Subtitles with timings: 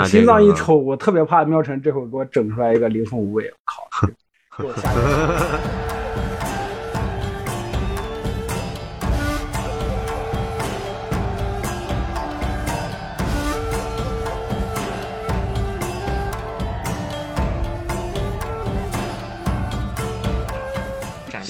[0.00, 4.08] 我心脏一抽，我特别怕喵晨这会儿给我整出来一个灵魂无尾，我靠，
[4.58, 4.90] 给我吓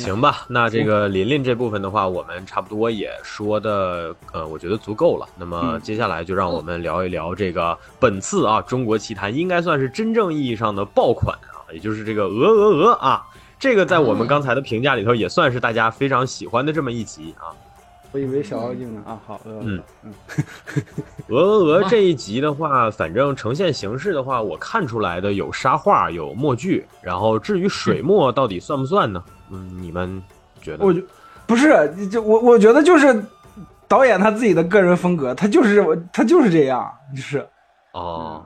[0.02, 5.26] 行吧，那这个琳琳这部分的话，我们差不多也说的，呃，我觉得足够了。
[5.36, 13.24] 那么接下来就让我们聊一聊这个本次啊，中国奇谭应该算是真正意义上的爆款啊，也就是这个鹅鹅鹅啊，
[13.58, 17.54] 这个在我们刚才的评价里头也算是大家非常喜欢的这么一集啊。
[18.14, 20.12] 我以为小妖精呢啊，好，嗯嗯，
[21.28, 29.24] 鹅鹅鹅 这一集的话，反正呈现形式的话，我看出来的有沙画，有墨剧，然后至于水墨到底算不算呢？
[29.26, 29.32] 嗯，
[29.80, 30.22] 你们
[30.60, 30.84] 觉得？
[30.84, 31.02] 我觉
[31.46, 33.22] 不是，就我我觉得就是
[33.86, 37.46] 导演他自己的个人风格，他就是他就是这样，就是
[37.92, 38.42] 哦，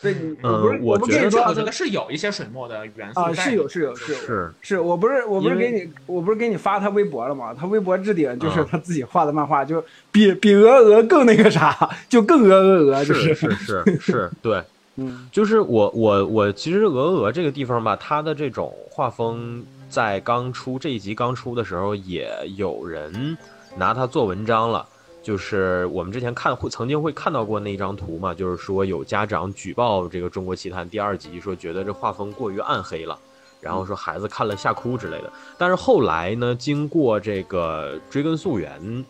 [0.00, 7.54] 对，嗯，我觉得我觉得是有一些水墨的元素啊，是有是有是有是是，我不是我不是给你我不是给你发他微博了吗？
[7.54, 14.60] 他微博置顶就是他自己画的漫画，就比比鹅鹅更那个啥，就更鹅鹅鹅，就是是是是，对，
[14.96, 19.64] 嗯，就是我我我其实鹅鹅这个地方吧，它的这种画风。
[19.92, 23.36] 在刚出这一集刚出的时候，也有人
[23.76, 24.88] 拿它做文章了。
[25.22, 33.16] 就是我们之前看会曾经会看到过那张图嘛，就是说有家长举报这个《中国奇谭》第二集，说觉得这画风过于暗黑了，
[33.60, 35.30] 然后说孩子看了吓哭之类的。
[35.58, 39.04] 但是后来呢，经过这个追根溯源，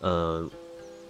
[0.00, 0.50] 嗯，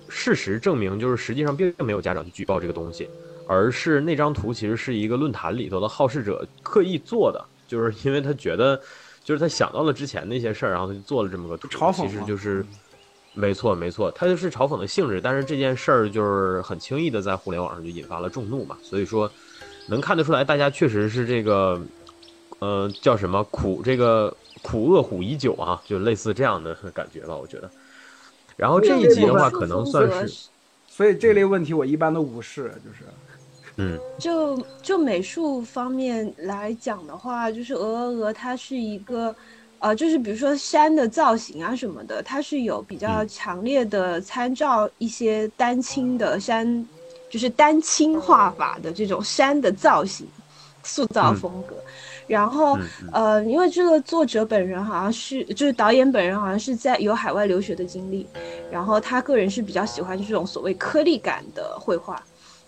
[0.08, 3.08] 事实证明，就是实际上并没有家长去举报这个东西，
[3.46, 8.78] 而是那张图其实是一个论坛里头的好事者刻意做的，就是因为他觉得。
[9.24, 12.64] 就是他想到了之前那些事儿，然后他就做了这么个图，其实就是，
[13.34, 15.20] 没错没错，他就是嘲讽的性质。
[15.20, 19.30] 但是这件事儿就是很轻易的在互联网上就引发了众怒嘛，所以说
[19.86, 21.80] 能看得出来，大家确实是这个，
[22.58, 27.70] 呃，叫什么苦这个苦恶虎已久啊，就类似这样的感觉吧，我觉得。
[28.56, 30.48] 然后这一集的话，可能算是，
[30.88, 33.04] 所以这类问题我一般都无视，就是。
[33.76, 39.34] 嗯，就就美术方面来讲的话，就是鹅鹅鹅，它是一个，
[39.78, 46.86] 呃，就是比如说山的造型啊什么的，它是有比较强烈的参照一些丹青的山，
[47.30, 50.26] 就是丹青画法的这种山的造型
[50.82, 51.74] 塑造风格。
[52.28, 52.78] 然后，
[53.10, 58.26] 呃，因为这个作者本人好像是，就是导演本人好像是在有海外留学的经历，
[58.70, 62.22] 然后他个人是比较喜欢这种所谓颗粒感的绘画。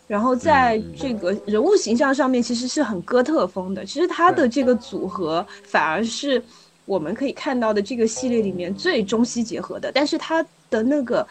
[0.07, 3.85] 然后在这个人物形象上面，其实是很哥特风的。
[3.85, 6.43] 其实他的这个组合反而是
[6.85, 9.91] 我们可以看到的这个系列里面最中西结合的。
[9.93, 11.27] 但是他的那个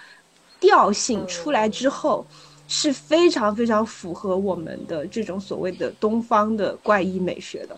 [0.60, 2.26] 调性出来之后，
[2.68, 7.78] 是非常非常符合我们的这种所谓的东方的怪异美学的。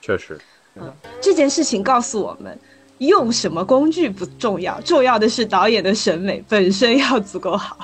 [0.00, 0.40] 确实，
[0.76, 0.90] 嗯，
[1.20, 2.58] 这件事情告诉我们，
[2.98, 7.76] 用什么工具不重要，重要的是导演的审美本身要足够好。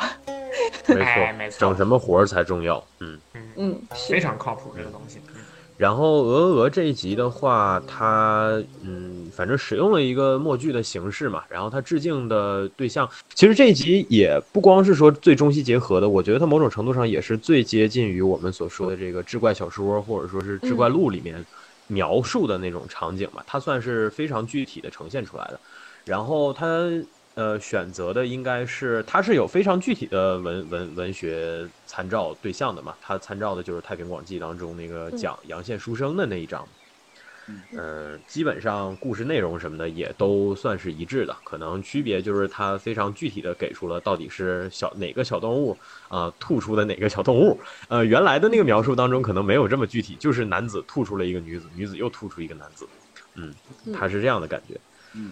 [0.88, 2.82] 没错，没错，整什么活儿才重要。
[3.00, 5.18] 嗯嗯嗯，非常靠谱这个东西。
[5.76, 11.44] 然后鹅鹅鹅这一集的话，它嗯，反正使用了一个默剧的形式嘛。
[11.48, 21.46] 然后它致敬的对象，其实这一集也不光是说最中西结合的，我觉得它某种程度上也是最接近于我们所说的这个志怪小说或者说是志怪录里面
[21.86, 23.40] 描述的那种场景嘛。
[23.46, 25.60] 它算是非常具体的呈现出来的。
[26.04, 26.66] 然后它。
[27.38, 32.96] 呃，选择的应该是，它是有非常具体的文文文学参照对象的嘛？
[33.00, 36.66] 它参照的就是《太平广记》当中那个讲阳羡书生的那一章。
[37.46, 45.78] 嗯，基本上故事内容什么的也都算是一致的，可能区别就是它非常具体的给出了到底是小哪个小动物
[46.08, 47.56] 啊吐出的哪个小动物。
[47.86, 52.84] 呃，原来的那个描述当中可能没有这么具体，就是男子吐出了一个女子，女子又吐出一个男子。
[53.36, 53.54] 嗯，
[53.94, 54.76] 他是这样的感觉。
[55.14, 55.30] 嗯。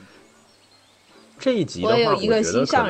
[1.38, 2.82] 这一集的话，我觉得可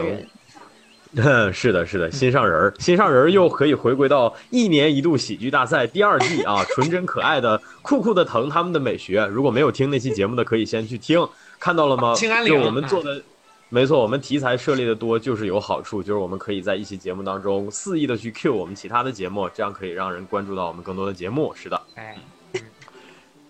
[1.12, 9.24] 能， 是的，是的，心上人儿，心上人儿又可以回归到一年一度喜剧大赛第二季啊，纯真可爱的酷酷的疼他们的美学。
[9.26, 11.26] 如果没有听那期节目的，可以先去听，
[11.58, 12.14] 看到了吗？
[12.46, 13.22] 就我们做的，
[13.70, 21.52] 没错，我们题材涉猎的多就是有好处，就是我们可以在一期节目当中肆意的去 Q 我们其他的节目，这样可以让人关注到我们更多的节目。
[21.54, 22.16] 是的，哎。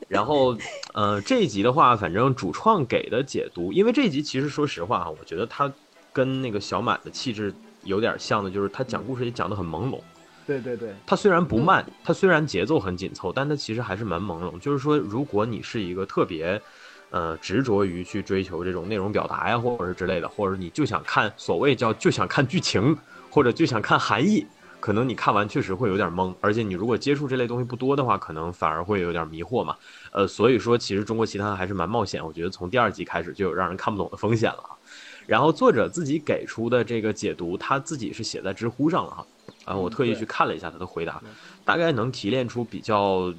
[0.08, 0.56] 然后，
[0.94, 5.70] 呃，这一集的话，反正主创给的解读，因为这一集其实说实话哈，我觉得他
[6.12, 9.98] 跟那个小满的气质有点像的，就是他讲故事也讲得很朦胧。
[10.46, 14.56] 对对对，他虽然不慢，他虽然节奏很紧凑，但他其实还是蛮朦胧。
[14.60, 16.60] 就是说，如果你是一个特别，
[17.10, 22.96] 呃，执着于去追求这种内容表达呀，或者是之类的，或者你就想看所谓叫就想看剧情，
[23.28, 24.46] 或者就想看含义。
[24.81, 29.76] 可能你看完确实会有点懵，而且你如果接触这类东西不多的话，可能反而会有点迷惑嘛。
[30.12, 34.62] 呃，所以说其实中国奇谭还是蛮冒险，我觉得从第二集开始就有让人看不懂的风险了。
[35.26, 39.26] 然后作者自己给出的这个解读，他自己是写在知乎上了哈，
[39.64, 41.23] 啊，我特意去看了一下他的回答，
[41.64, 43.32] 大概能提炼出比较。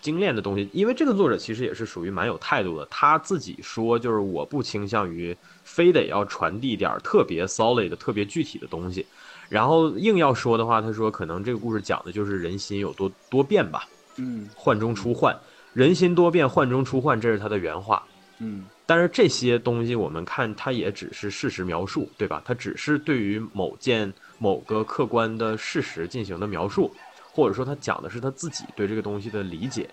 [0.00, 2.84] 精炼的东西，因为这个作者其实也是属于蛮有态度的。
[2.90, 9.06] 他自己说，就是我不倾向于非得要传递点特别 solid 的、特别具体的东西。
[9.52, 13.86] 然后硬要说的话，他说可能这个故事讲的就是人心有多多变吧。
[14.16, 15.38] 嗯，幻中出幻，
[15.74, 18.02] 人心多变，幻中出幻，这是他的原话。
[18.38, 22.40] 嗯，但是这些东西我们看，它也只是事实描述，对吧？
[22.46, 26.90] 它只是对于某件某个客观的事实进行的描述。
[27.34, 29.88] 或者说他讲的是他自己对这个东西的理解，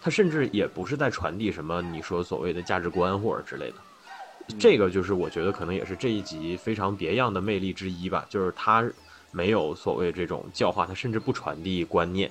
[0.00, 3.76] 他甚至也不是在传递什么你说所谓的价值观或者之类的，
[4.58, 8.84] 这个就是我觉得可能也是这一集非常别样的魅力之一吧，就是他
[9.30, 12.30] 没有所谓这种教化，他甚至不传递观念，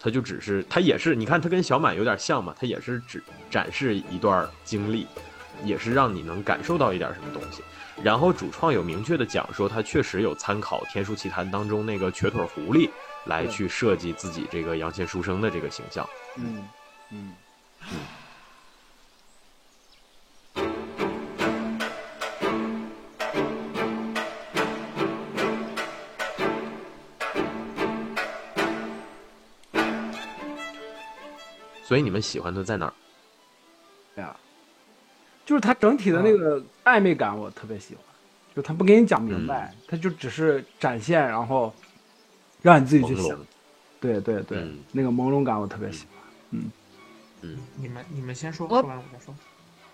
[0.00, 5.06] 他就只是他也是你看他跟小满有点像嘛，他也是只展示一段经历，
[5.64, 7.62] 也是让你能感受到一点什么东西，
[8.02, 12.90] 然后主创有明确的讲说他确实有参考《天书奇谭》当中那个瘸腿狐狸。
[13.26, 16.08] 来去设计自己这个杨千书生的这个形象。
[16.36, 16.66] 嗯
[17.10, 17.32] 嗯
[17.82, 17.88] 嗯。
[31.88, 32.92] 所以你们喜欢他在哪儿？
[34.14, 34.36] 对呀，
[35.46, 38.04] 就是他整体的那个暧昧感，我特别喜欢。
[38.54, 41.72] 就他不给你讲明白，他就只是展现，然后。
[42.60, 43.38] 让你自己去想，
[44.00, 46.70] 对对对，那个朦胧感我特别喜欢，嗯。
[47.40, 49.32] 嗯，你们你们先说，说完我再说，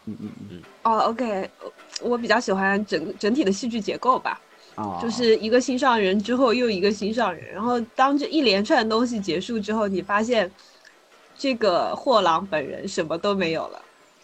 [0.06, 0.62] 嗯嗯嗯。
[0.82, 1.50] 哦，OK，
[2.00, 4.40] 我比较喜欢整整体的戏剧结构吧，
[4.76, 10.50] 啊，就是一个心上人之后又一个心上人，然后当这一连串东西结束之后，你发现
[11.36, 13.80] 这个货郎本人什么都没有了。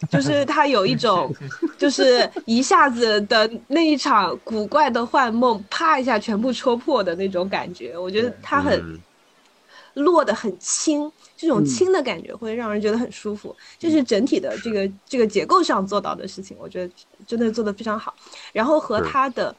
[0.09, 1.31] 就是他有一种，
[1.77, 7.95] 就是一下子的那一场古怪的幻梦，啪一下全部戳破的那种感觉。
[7.95, 8.99] 我觉得他很
[9.93, 13.55] 落得很轻，这种轻的感觉会让人觉得很舒服。
[13.77, 16.93] 就是整体的这个这个结构上做到的事情，我觉得
[17.27, 18.11] 真的做得非常好。
[18.51, 19.55] 然后和他的，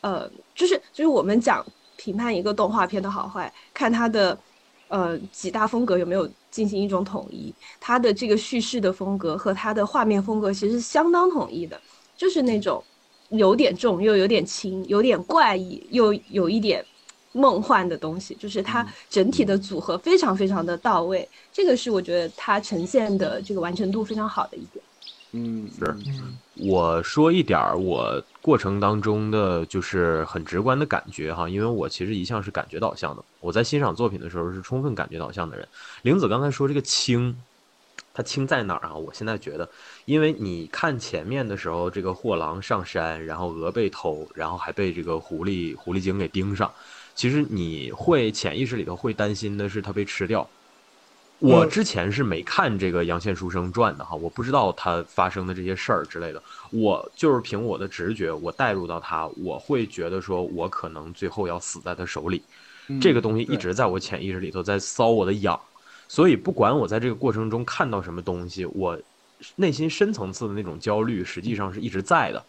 [0.00, 1.66] 呃，就是就是我们讲
[1.96, 4.38] 评判一个动画片的好坏，看他的。
[4.92, 7.50] 呃，几大风格有没有进行一种统一？
[7.80, 11.80] 它的这个叙事的风格和它的画面风格其实相当统一的，
[12.14, 12.84] 就是那种
[13.30, 16.84] 有点重又有点轻，有点怪异又有一点
[17.32, 21.26] 梦幻的东西，就是它整体的组合非常非常的到位。
[21.50, 24.84] 这个是我觉得它呈现的这个完成度非常好的一点。
[25.32, 25.96] 嗯，是。
[26.68, 33.24] 我说一点儿我过程当中的就是很直观的感觉哈，因为我其实一向是感觉导向的。
[33.38, 35.66] 我在欣赏作品的时候是充分感觉导向的人。
[36.02, 37.36] 玲子刚才说这个轻，
[38.12, 38.94] 它轻在哪儿啊？
[38.94, 39.68] 我现在觉得，
[40.06, 46.68] 因为你看前面的时候，这个货郎上山，然后鹅被偷，然后还被这个狐狸狐狸精给盯上，
[47.14, 50.44] 其实你会潜意识里头会担心的是他被吃掉。
[51.42, 56.40] 我之前是没看这个《杨宪书生传》的哈，我不知道他发生的这些事儿之类的。
[56.70, 62.42] 我就是凭我的直觉，我带入到他，我会觉得说，我可能最后要死在他手里。
[63.00, 65.58] 这个东西一直在我潜意识里头在搔我的痒，
[66.06, 68.98] 所以不管我在这个过程中看到什么东西，我
[69.56, 72.44] 内心深层次的那种焦虑实际上是一直在的。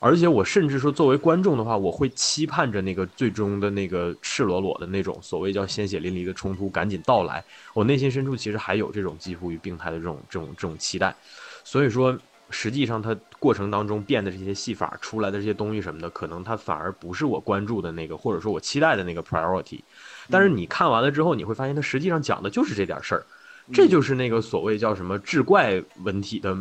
[0.00, 7.42] 而且我甚至说，作为观众的话，我会期盼着那个最终的那个赤裸裸的那种所谓叫鲜血淋漓的冲突赶紧到来。
[7.72, 11.16] 我内心深处其实还有这种几乎于病态的这种这种这种期待。
[11.64, 12.14] 所以说，
[12.50, 19.80] 实际上它过程当中变的这些戏法出来的这些东西什么的，可能它反而不是我关注的那个，或者说我期待的那个 priority。
[20.28, 23.24] 但是你看完了之后，你会发现它实际上讲的就是这点事儿，
[23.72, 26.54] 这就是那个所谓叫什么志怪文体的。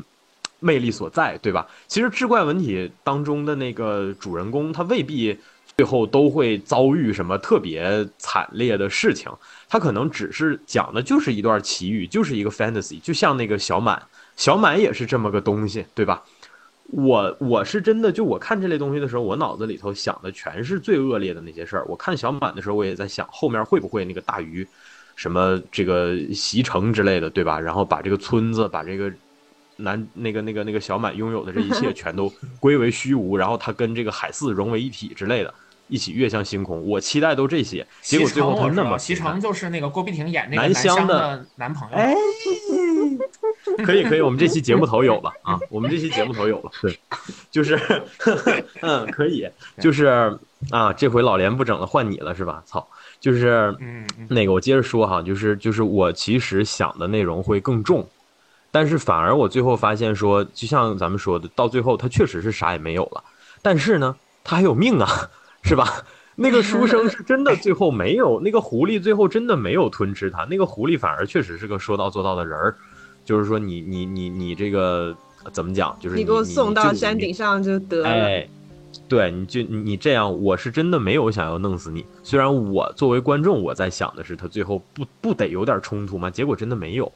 [0.63, 1.67] 魅力所在，对吧？
[1.87, 5.37] 其实志怪文体当中的那个主人公，他未必
[5.75, 9.29] 最后都会遭遇什么特别惨烈的事情，
[9.67, 14.01] 他可能只是讲的就是一段奇遇，就是一个 fantasy，就像那个小满，
[14.37, 16.23] 小满也是这么个东西，对吧？
[16.91, 21.85] 我我是真的，就我看这类东西的时候，我脑子里头想的全是最恶劣的那些事儿。
[21.89, 24.65] 我看小满的时候，我也在想后面会不会那个大鱼，
[25.15, 27.59] 什么这个袭城之类的，对吧？
[27.59, 29.11] 然后把这个村子，把这个。
[29.77, 35.53] 男那个那个那个小满拥有的这一切 全都归为虚无，然后他跟这个海四融为一体之类的，
[35.87, 36.81] 一起跃向星空。
[36.87, 41.97] 我期待都这些，结果最后他那么齐成就是那个郭碧婷演那个南湘的男朋友。
[41.97, 42.13] 哎，
[43.85, 46.97] 可以可以，我们这期节目头有了啊，我们这期节目头有了，对，
[47.49, 47.79] 就是
[48.81, 49.47] 嗯可以，
[49.79, 50.37] 就是
[50.69, 52.61] 啊，这回老连不整了，换你了是吧？
[52.65, 52.85] 操！
[53.19, 53.73] 就是
[54.27, 58.05] 那个我接着说哈，就是就是我其实想的内容会更重，
[58.73, 63.23] 但是反而我最后发现说，就像咱们说的，到最后他确实是啥也没有了，
[63.61, 65.07] 但是呢，他还有命啊，
[65.61, 66.03] 是吧？
[66.35, 72.75] 那个书生是真的最后没有， 那个狐狸最后真的没有吞吃他，那个狐狸反而确实是个说到做到的人儿，
[73.23, 75.15] 就是说你你你你这个
[75.51, 78.09] 怎么讲，就是你给我送到山顶上就得了。
[78.09, 78.49] 哎，
[79.07, 82.03] 对，你就你你这样，我是真的没有想要弄死你。
[82.23, 86.31] 虽然我作为观众，我在想的是他最后不不得有点冲突吗？
[86.31, 87.11] 结果真的没有。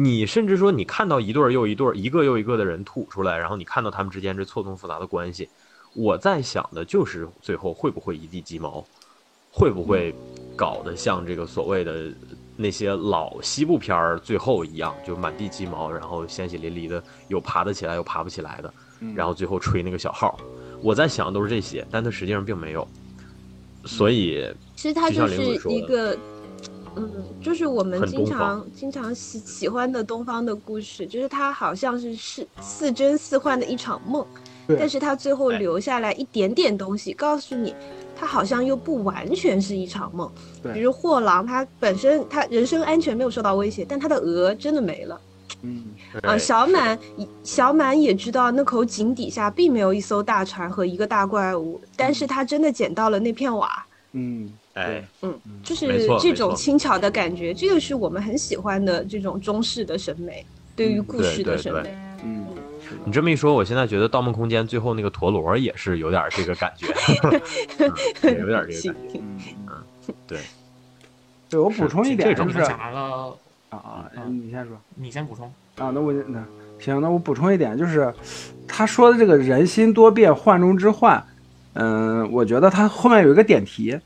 [0.00, 5.48] 你甚至说你看到一对儿又一对儿，一个又一个的人吐出来，然后你看到他们之间这错综复杂的关系，
[5.92, 8.84] 我在想的就是最后会不会一地鸡毛，
[9.50, 10.14] 会不会
[10.54, 12.12] 搞得像这个所谓的
[12.56, 18.72] 那些老西部片儿最后一样，就满地鸡毛，然后鲜血淋漓的，有爬得起来，有爬不起来的。
[19.16, 20.38] 然后最后吹那个小号，
[20.80, 22.86] 我在想的都是这些，但它实际上并没有，
[23.84, 26.16] 所以其实它就是玲子说的一个，
[26.98, 34.26] 嗯，就是我们经常经常喜喜欢的东方的故事，就是它好像是是似真似幻的一场梦，
[34.78, 35.58] 但是它最后哎。
[35.58, 37.74] 留下来一点点东西，告诉你，
[38.16, 40.30] 它好像又不完全是一场梦。
[40.62, 40.72] 对。
[40.72, 45.20] 比如货郎，他本身他人身安全没有受到威胁，但他的鹅真的没了。
[45.62, 45.84] 嗯，
[46.22, 46.96] 啊，哎小满
[47.42, 53.84] 小满也知道那口井底下并没有一艘大船和一个大怪物，但是他真的捡到了那片瓦。
[54.12, 60.44] 嗯，哎，嗯，就是这种轻巧的感觉，这个是我们很喜欢的这种中式的审美，
[60.76, 61.98] 对于嗯故事的对对审美。
[62.24, 62.46] 嗯，
[63.04, 66.86] 你这么一说，我现在觉得《盗梦空间》最后那个陀螺也是有点这个感觉，
[68.22, 69.20] 嗯有点这个感觉。
[69.66, 70.38] 嗯，对，
[71.50, 73.34] 对我补充一点这种就是啊，
[73.70, 74.76] 啊你先说。
[74.94, 75.52] 你先补充。
[75.76, 76.44] 啊，那我那
[76.80, 78.12] 行，那我补充一点，就是
[78.66, 81.22] 他说的这个人心多变，幻中之幻，
[81.74, 83.96] 嗯，我觉得他后面有一个点题，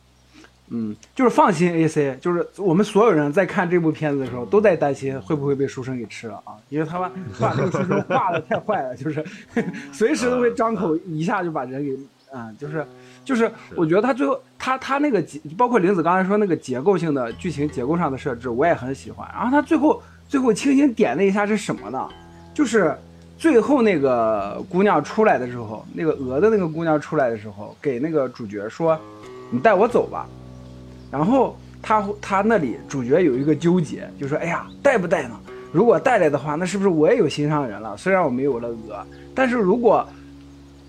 [0.69, 9.23] 嗯，就是放心 AC，就是我们所有人在看这部片子的时候都在担心会不会被书生给吃了啊，因为他把把那个书生画的太坏了，就是
[9.93, 11.99] 随时都会张口一下就把人给
[12.35, 12.87] 啊、就是
[13.27, 19.29] 就是我觉得他最后他他那个结，包括玲子刚才说那个结构性的剧情结构上的设置，我也很喜欢。
[19.35, 22.09] 然后他最后最后轻轻点了一下是什么呢？
[22.55, 22.97] 就是
[23.37, 28.99] 最后那个姑娘出来的时候，那个鹅的那个姑娘出来的时候，给那个主角说
[29.53, 30.27] ：“你带我走吧。”
[31.13, 35.39] 然后他他那里主角有一个纠结，就说：“哎呀，带不带呢？
[35.71, 37.97] 如果带来的话，那是不是我也有心上人了？
[37.97, 40.05] 虽然我没有了鹅，但是如果……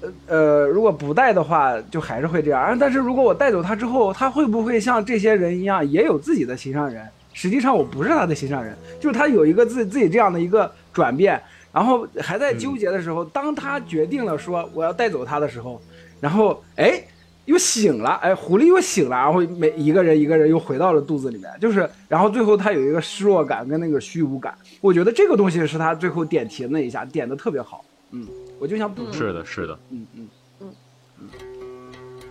[0.02, 2.78] 呃呃，如果不带的话，就还是会这样。
[2.78, 7.08] 但是如果我带走他之后，他会不会像这些人一样，也有自己的心上人？
[7.32, 15.82] 实际上我不是他的心上人，就是他有一个自自己这样的一个转变，然后还在纠结的时候，当他决定了说我要带走他的时候，
[16.20, 17.02] 然后哎
[17.46, 28.28] 又醒了，哎狐狸又醒了，然后每一个人一个人又回到了肚子里面，就是然后最后他有一个失落感跟那个虚无感，我觉得这个东西是他最后点题那一下点的特别好，嗯，
[28.60, 30.28] 我就想补充，是的，是的，嗯嗯
[30.62, 30.74] 嗯
[31.20, 31.28] 嗯。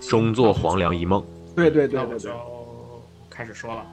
[0.00, 1.24] 终作黄粱一梦。
[1.54, 2.30] 对对对那我对对就，
[3.28, 3.86] 开始说了。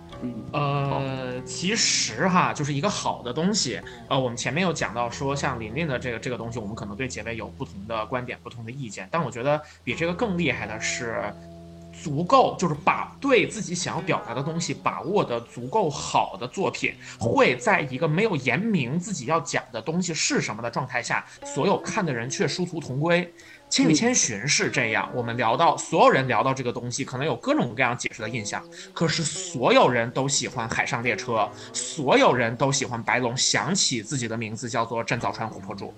[0.51, 3.79] 呃，其实哈，就是一个好的东西。
[4.07, 9.07] 呃，我们前面有讲到说，像琳琳的这个这个东西，我们可能对结尾有不同的观点、不同的意见。
[9.11, 11.33] 但我觉得比这个更厉害的是，
[12.03, 23.23] 足够就是把对自己想要表达的东西把握的足够好的作品，会在一个没有言明自己要讲的东西是什么的状态下，所有看的人却殊途同归。
[23.69, 31.33] 《千与千寻》是这样，我们聊到所有人聊到这个东西，可能有各种各样解释的印象，可是所有人都喜欢《海上列车》，
[31.71, 35.93] 所有人都喜欢白龙想起自己的名字叫做镇早川琥珀柱。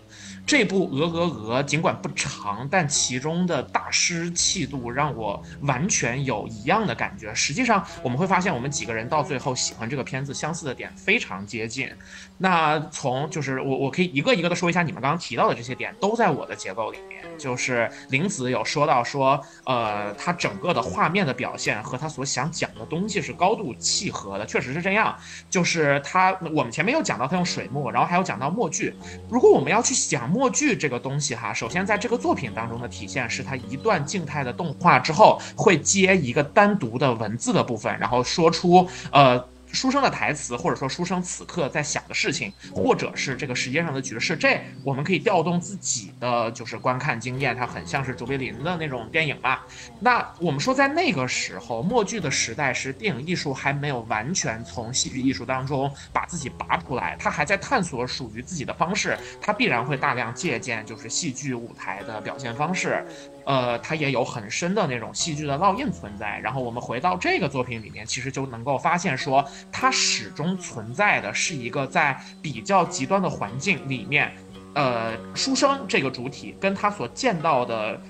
[0.46, 7.34] 这部《鹅鹅鹅》尽管不长，但其中的大师气度让我完全有一样的感觉。
[7.34, 11.90] 实际上，我们会发现我们几个人到最后喜欢这个片子相似的点非常接近。
[12.38, 17.22] 那从就是我我可以一个一个的说一下你们刚刚提到的这些点，都在我的结构里面。
[17.38, 25.16] 就是林子有说到说，呃，他整个的画面的表现和他所想讲的东西是高度契合的，确实是这样。
[25.50, 28.94] 就是他，我们前面有讲到他用水墨，然后还有讲到墨剧。
[29.30, 39.51] 如果我们要去想默剧这个东西哈，首先在这个作品当中的体现是它一段静态的动画之后会接一个单独的文字的部分，然后说出呃。
[39.74, 49.60] 书生的台词，或者说书生此刻在想的事情，或者是这个时间上的局势，这我们可以调动自己的就是观看经验，它很像是卓别林的那种电影嘛。
[50.00, 63.06] 那我们说在那个时候，默剧的时代是电影艺术还没有完全从戏剧艺术当中把自己拔出来，它还在探索属于自己的方式，它必然会大量借鉴就是戏剧舞台的表现方式。
[63.46, 66.40] 呃，它也有很深的那种戏剧的烙印存在。
[66.40, 74.32] 然后我们回到这个作品里面，其实就能够发现说，它始终存在的是一个在比较极端的环境里面，
[74.76, 78.02] 呃，书生这个主体跟他所见到的。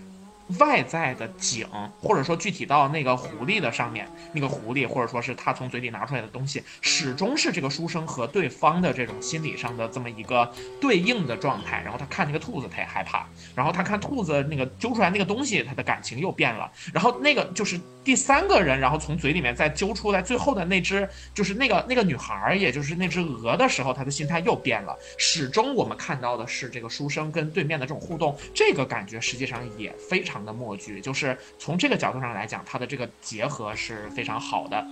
[0.59, 1.67] 外在的景，
[2.01, 11.81] 或者说具体到那个狐狸的上面，那个狐狸，或者说是他从嘴里拿出来的东西，始终是这个书生和对方的这种心理上的这么一个对应的状态。
[11.83, 16.69] 然后他看那个兔子，他也害怕；然后他看兔子那个揪出来那个东西，他的感情又变了。
[16.93, 24.97] 然后那个就是第三个人，然后从嘴里面再揪出来最后的那只，就是那个那个女孩，也就是那只鹅的时候，他的心态又变了。
[25.17, 30.40] 始终我们看到的是这个书生跟对面的这种互动，这个感觉实际上也非常。
[30.45, 34.85] 的默剧，就是从这个角度上来讲，它的这个结合是非常好的。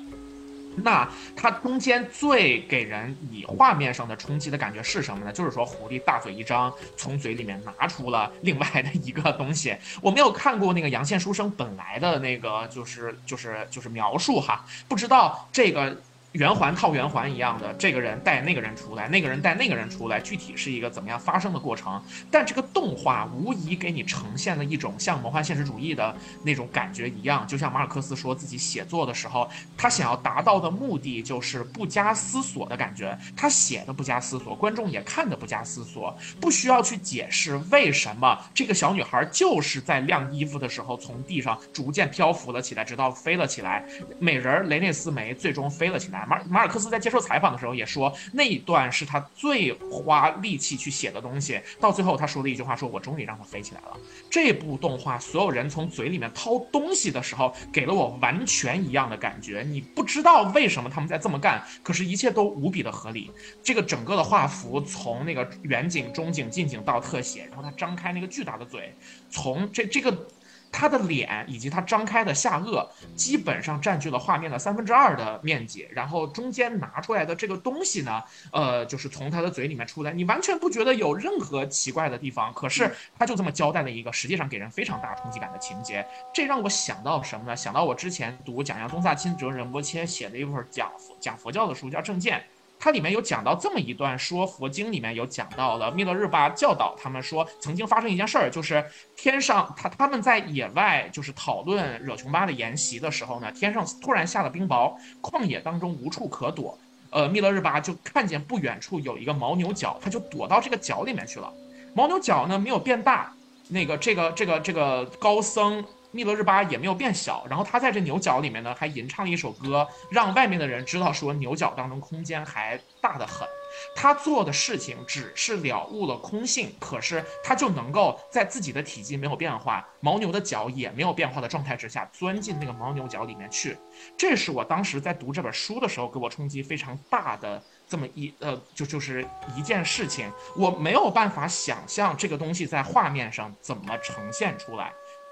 [0.81, 5.33] 那它中间最给人以画面上的冲击的感觉是什么呢？
[5.33, 9.75] 就是说狐狸大嘴一张，从嘴里面拿出了另外的一个东西。
[10.01, 15.97] 我没有看过那个杨宪书生本来的那个，就是就是就是描述哈，不知道这个。
[16.33, 21.99] 圆环套圆环一样的，这个人带那个人出来，那个人带那个人出来，具体是一个怎么样发生的过程？
[22.29, 33.17] 但这个动画无疑给你呈现了一种像魔幻现实主义的那种感觉一样，就像马尔克斯说自己写作的时候，他想要达到的目的就是不加思索的感觉。
[33.35, 43.83] 他写的不加思索，观众也看的不加思索，不需要去解释为什么这个小女孩就是在晾衣服的时候从地上逐渐漂浮了起来，直到飞了起来。
[44.19, 46.18] 美人雷内斯梅最终飞了起来。
[46.25, 51.59] 马马尔克斯在接受采访的时候也说，那一段是他最花力气去写的东西。
[51.79, 53.97] 到最后，他说了一句话：“说我终于让它飞起来了。”
[54.29, 59.63] 这部动画，所有人从嘴里面掏东西的时候，给了我完全一样的感觉。
[59.67, 63.31] 你不知道为什么他们在这么干，可是，一切都无比的合理。
[63.61, 68.93] 这个整个的画幅，从那个远景、中景、近景到特写，然后他张开那个巨大的嘴，
[69.29, 70.27] 从这这个。
[70.71, 75.87] 他的脸以及他张开的下颚，基本上占据了画面的三分之二的面积。
[75.91, 82.53] 然后中间拿出来的这个东西呢，呃，就是从他的嘴里面出来，你完全不觉得有任何奇怪的地方。
[82.53, 86.05] 可是他就这么交代了一个，实际上给人非常大冲击感的情节。
[86.33, 87.55] 这让我想到什么呢？
[87.55, 92.37] 想到我之前读讲杨宗萨钦哲仁波切写的一本讲佛讲佛教的书，叫《正见》。
[92.79, 98.83] 它里面有讲到这么一段，说佛经里面有讲到了密勒日巴教导他们说，曾经发生一件事儿，就是
[99.17, 111.53] 天上他他们在野外就是讨论惹琼巴的研习的时候呢，天上突然下了冰雹，旷野当中无处可躲，呃，密勒日巴就看见不远处有一个牦牛角，他就躲到这个角里面去了。
[111.93, 113.33] 牦牛角呢没有变大，
[113.67, 115.83] 那个这个这个这个高僧。
[116.11, 123.47] 密勒日巴也没有变小，然后他在这牛角里面呢，还吟唱了一首歌，让外面的人知道说牛角当中空间还大得很。
[123.95, 133.77] 他做的事情只是了悟了空性，可是他就能够在自己的体积没有变化、牦牛的角也没有变化的状态之下，钻进那个牦牛角里面去。
[134.17, 139.23] 这是我当时在读这本书的时候给我冲击非常大的这么一呃，就就是
[139.55, 144.91] 一件事情，我没有办法想象这个东西在画面上怎么呈现出来。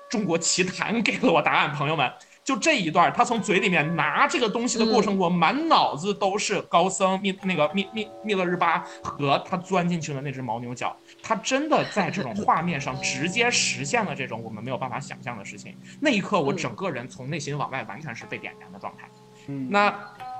[0.10, 2.12] 中国奇谭给了我答案，朋友们，
[2.44, 15.76] 就这一段，他从嘴里面拿这个东西的过程，我满脑子都是高僧密那个密密密勒日巴和他钻进去的那只牦牛角，他真的在这种画面上直接实现了这种我们没有办法想象的事情。
[16.00, 19.10] 那一刻，我整个人从内心往外完全是被点燃的状态。
[19.48, 19.94] 嗯，那。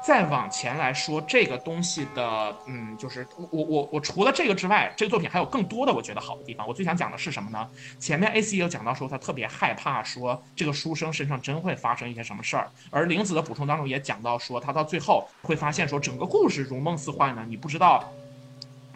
[0.08, 6.66] 再往前来说，这个东西的，嗯，就是我我我除了这个之外，这个作品还有更多的我觉得好的地方。
[6.66, 7.70] 我最想讲的是什么呢？
[8.00, 18.10] 前面 A C 有讲到说他特别害怕说这个书生身上真会发生一些什么事儿，而玲子的补充当中也讲到说他到最后会发现说整个故事如梦似幻呢，你不知道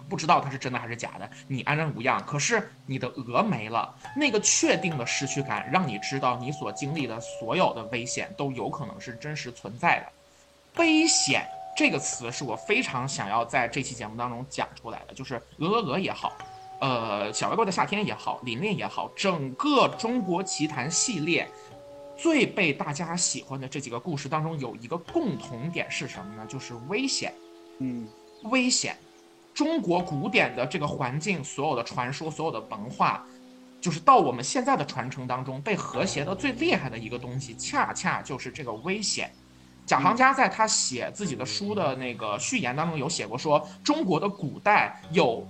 [0.07, 2.23] 不知道它是真的还是假的，你安然无恙。
[2.25, 10.20] 可是你的鹅没了，那个确定的失去感让你知道你所经历的所有的危险都有可能是真实存在的。
[10.77, 16.33] 危险这个词是我非常想要在这期节目当中讲出来的，就是鹅鹅鹅也好，
[16.79, 21.47] 呃，小乖乖的夏天也好，琳琳也好，整个中国奇谭系列
[22.17, 26.45] 最被大家喜欢的这几个故事当中，有一个共同点是什么呢？
[26.47, 27.33] 就是危险，
[27.79, 28.07] 嗯，
[28.43, 28.95] 危险。
[29.53, 33.25] 中国古典的这个环境，所有的传说，所有的文化，
[33.81, 39.33] 就是到我们现在的传承当中被和谐的最厉害的一个东西，恰恰就是这个危险。
[39.85, 45.45] 贾行家在他写自己的书的那个序言当中有写过，说中国的古代有，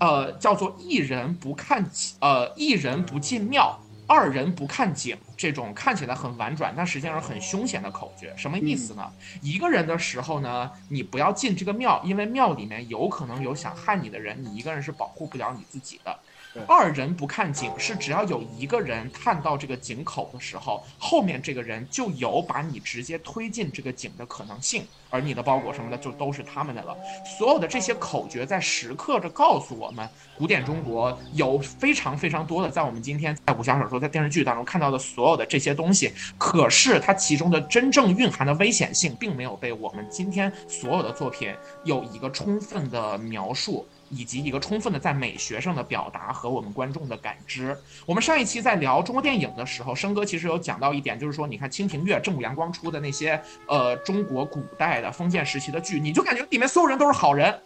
[0.00, 1.88] 呃，叫做一人不看，
[2.20, 8.34] 呃，一人不进庙，二人不看景，这种看起来很婉转，但实际上很凶险的口诀。
[8.36, 9.08] 什么意思呢？
[9.40, 16.18] 一个人的时候呢，你不要进这个庙，因为庙里面有可能有想害你的人，你一个人是保护不了你自己的。
[16.66, 26.96] 二人不看井，是只要有一个人看到这个井口的时候，后面这个人就有把你直接推进这个井的可能性，而你的包裹什么的就都是他们的了。
[27.38, 43.86] 所有的这些口诀在时刻着告诉我们，古典中国有非常非常多的，在我们今天在武侠小说、在电视剧当中看到的所有的这些东西，可是它其中的真正蕴含的危险性，并没有被我们今天所有的作品有一个充分的描述。
[44.12, 47.76] 以及一个充分的在美学上的表达和我们观众的感知。
[48.06, 57.58] 我们上一期在聊中国电影的时候，生哥其实有讲到一点，就是说，你看《清平乐》正午阳光出的那些呃中国古代的封建时期的剧，你就感觉里面所有人都是好人。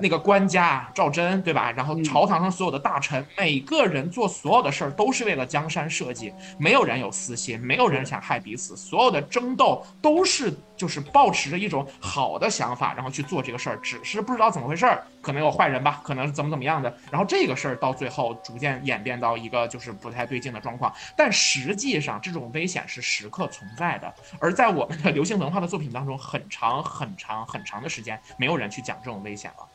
[0.00, 1.70] 那个官家赵祯，对吧？
[1.70, 29.62] 然后朝堂上所有的大臣，每个人做所有的事儿都是为了江山社稷，没有人有私心，没有人想害彼此，所有的争斗都是就是抱持着一种好的想法，然后去做这个事儿，只是不知道怎么回事儿，可能有坏人吧，可能是怎么怎么样的，然后这个事儿到最后逐渐演变到一个就是不太对劲的状况，但实际上这种危险是时刻存在的，而在我们的 流行文化的作品当中，很长很长很长的时间，没有人去讲这种危险了。《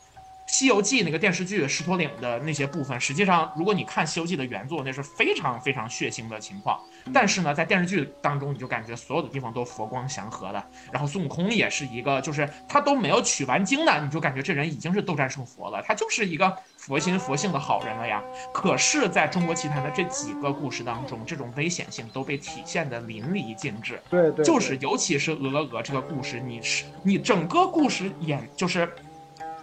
[0.52, 6.82] 西游记》那个电视剧石驼岭的那些部分，实际上，如果你看《西游记》的原作，那是非常非常血腥的情况。
[7.14, 10.62] 但是呢，在电视剧当中，你就感觉所有的地方都佛光祥和的。
[10.92, 18.22] 然后孙悟空也是一个，就是他都没有取完经呢，你就感觉这人已经是斗战胜佛了，他就是一个佛心佛性的好人了呀。
[18.52, 24.02] 可是，在中国奇谭的这几个故事当中，这种危险性都被体现的淋漓尽致。
[24.10, 28.92] 对对，就是尤其是鹅鹅这个故事，你是你整个故事演就是。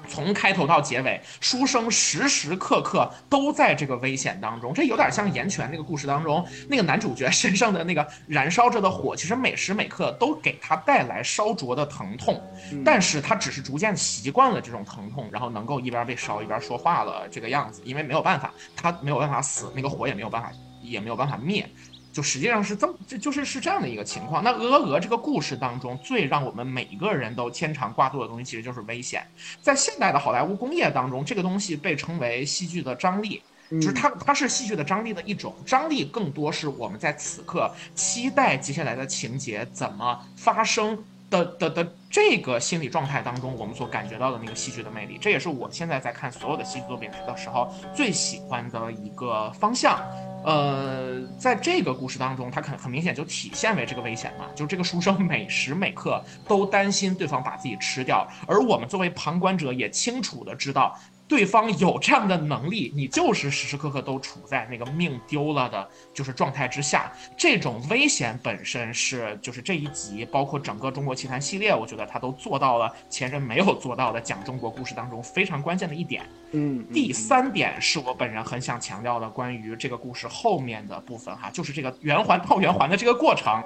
[0.08, 4.72] 从开头到结尾，书生时时刻刻都在这个危险当中。
[4.72, 12.42] 这有点像岩泉那个故事当中，那个男主角身上的那个燃烧着的火，其实每时每刻都给他带来烧灼的疼痛。
[12.84, 17.82] 但是他只是逐渐习惯了这种疼痛，然后能够一边被烧一边说话了这个样子。
[17.84, 20.50] 因为没有办法，他没有办法死，那个火也没有办法，
[20.82, 21.68] 也没有办法灭。
[22.16, 24.42] 就实际上是这么，这就是是这样的一个情况。
[24.42, 29.22] 那鹅鹅这个故事当中，最让我们每一个人都牵肠挂肚的东西，其实就是危险。
[29.60, 35.54] 在现代的好莱坞工业当中，这个东西被称为戏剧的张力，就是它它是戏剧的张力的一种。
[35.66, 40.98] 张力更多是我们在此刻期待接下来的情节怎么发生
[41.28, 45.18] 的的的这个心理状态当中，我们所感觉到的那个戏剧的魅力。
[45.20, 50.00] 这也是我现在在看所有的戏剧作品的时候最喜欢的一个方向。
[50.46, 60.96] 呃，在这个故事当中，他很很明显就体现为这个危险嘛，就这个书生每时每刻都担心对方把自己吃掉，而我们作为旁观者也清楚的知道。
[61.28, 67.12] 对方有这样的能力，你就是时时刻刻都处在那个命丢了的，就是状态之下。
[67.36, 76.24] 这种危险本身是，就是这一集，包括整个中国奇谭系列，我觉得他都做到了前人没有做到的讲中国故事当中非常关键的一点。
[76.52, 83.62] 嗯，第三点是我本人很想强调的，关于这个故事后面的部分哈，就是这个圆环套圆环的这个过程，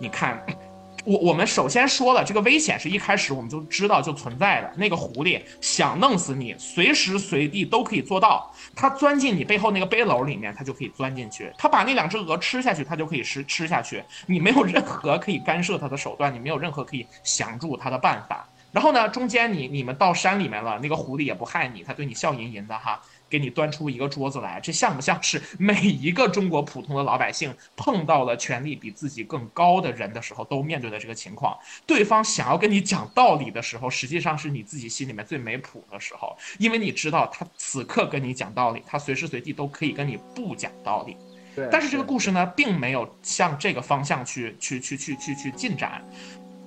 [0.00, 0.42] 你看。
[1.04, 4.72] 我我们首先说了，这个危险是一开始我们就知道就存在的。
[4.76, 8.52] 那个狐狸想弄死你，随时随地都可以做到。
[8.74, 11.52] 它钻进你背后那个背篓里面，它就可以钻进去。
[11.58, 14.02] 它把那两只鹅吃下去，它就可以吃吃下去。
[14.26, 18.48] 你没有任何可以干涉它的手段，你没有任何可以降住它的办法。
[18.70, 23.02] 然后呢，中间你你们到山里面了，那个狐狸也不害你，它对你笑吟吟的哈。
[23.32, 31.58] 给你端出一个桌子来，这像不像是每一个中国普通的老百姓碰到了权力比自己更高的人的时候都面对的这个情况？
[31.86, 41.16] 对方想要跟你讲道理的时候，实际上是你自己心里面最没谱的时候，因为你知道他此刻跟你讲道理，他随时随地都可以跟你不讲道理。
[41.56, 46.04] 对，但是这个故事呢，并没有向这个方向去去去去去去进展。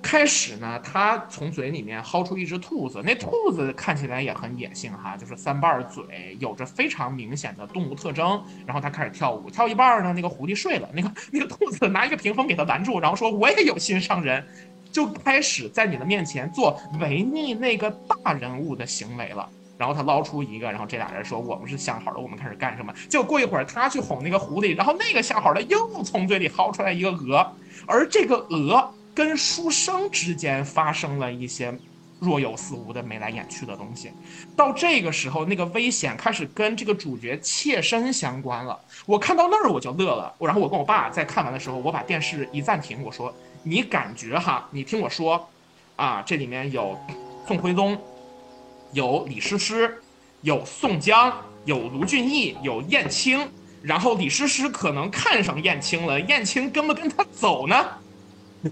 [0.06, 8.40] 开始呢，他从嘴里面薅出一只兔子，那兔子看起来也很野性哈，就是三瓣嘴，有着非常明显的动物特征。
[8.64, 14.46] 然后他开始跳舞，跳一半呢，那个狐狸睡了，那个那个兔子拿一个屏风给他拦住，然后说：“我也有心上人。”
[14.92, 17.90] 就开始在你的面前做违逆那个
[18.24, 19.48] 大人物的行为了。
[19.76, 27.44] 然后他捞出一个，然后这俩人说：“我们是相好的，我们开始干什么？”结果过一会儿，他去哄那个狐狸，然后那个相好的又从嘴里薅出来一个鹅，
[27.86, 28.88] 而这个鹅。
[29.16, 31.74] 跟书生之间发生了一些
[32.20, 34.12] 若有似无的眉来眼去的东西，
[34.54, 38.78] 到这个时候，那个危险开始跟这个主角切身相关了。
[39.06, 45.48] 我看到那儿我就乐了，然后我跟我爸在看完的时候，我把电视一暂停，我说：“你感觉哈，你听我说，
[45.96, 46.98] 啊，这里面有
[47.48, 47.98] 宋徽宗，
[48.92, 49.98] 有李师师，
[50.42, 51.32] 有宋江，
[51.64, 53.48] 有卢俊义，有燕青，
[53.82, 57.86] 然后李师师可能看上燕青了，燕青跟不跟他走呢？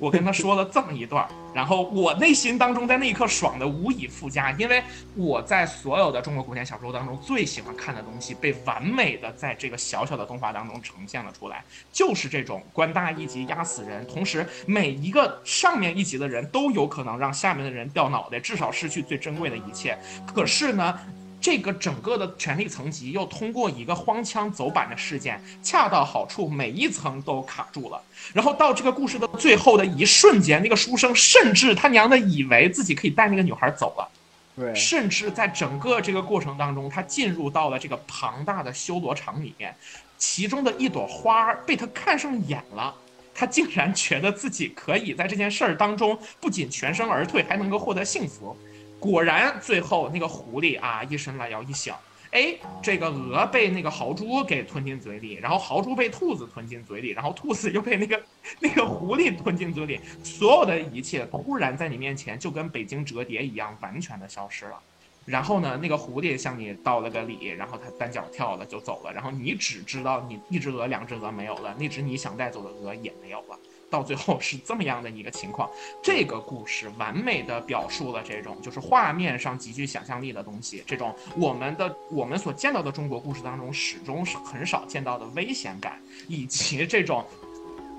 [0.01, 4.83] 我跟他说了这么一段，然后我内心当中在那一刻爽的无以复加，因为
[5.14, 19.97] 我在所有的中国古典小说当中最喜欢看的东西被完美的在这个小小的动画当中呈现了出来，就是这种官大一级压死人，同时每一个上面一级的人都有可能让下面的人掉脑袋，至少失去最珍贵的一切。
[20.27, 20.99] 可是呢？
[21.44, 28.00] 这个整个的权力层级又通过一个荒腔走板的事件，恰到好处，每一层都卡住了。
[28.33, 34.09] 然后到这个故事的最后的一瞬间，那个书生甚至他娘的以为自己可以带那个女孩走了。
[34.57, 39.76] 对，甚至在整个这个过程当中，他进入到了这个庞大的修罗场里面，
[40.16, 42.94] 其中的一朵花被他看上眼了，
[43.35, 48.57] 他竟然觉得自己可以在这件事儿当中不仅全身而退，还能够获得幸福。
[49.05, 51.95] 果然，最后那个狐狸啊，一伸懒腰一想，
[52.31, 58.19] 哎，这个鹅被那个豪猪给吞进嘴里，然后豪猪被兔子吞进嘴里，然后兔子又被那个
[58.61, 64.81] 那个狐狸吞进嘴里，所有的一切突然在你面前就跟北京折叠一样，完全的消失了。
[65.27, 73.59] 然后呢，那个狐狸向你道了个礼，然后它单脚跳了就走了，然后你只知道你一只鹅、两只鹅没有了，那只你想带走的鹅也没有了。
[73.94, 75.70] 到最后是这么样的一个情况，
[76.02, 87.24] 这个故事完美的表述了这种就是画面上极具想象力的东西，这种我们的我们所见到的中国故事当中始终是很少见到的危险感，以及这种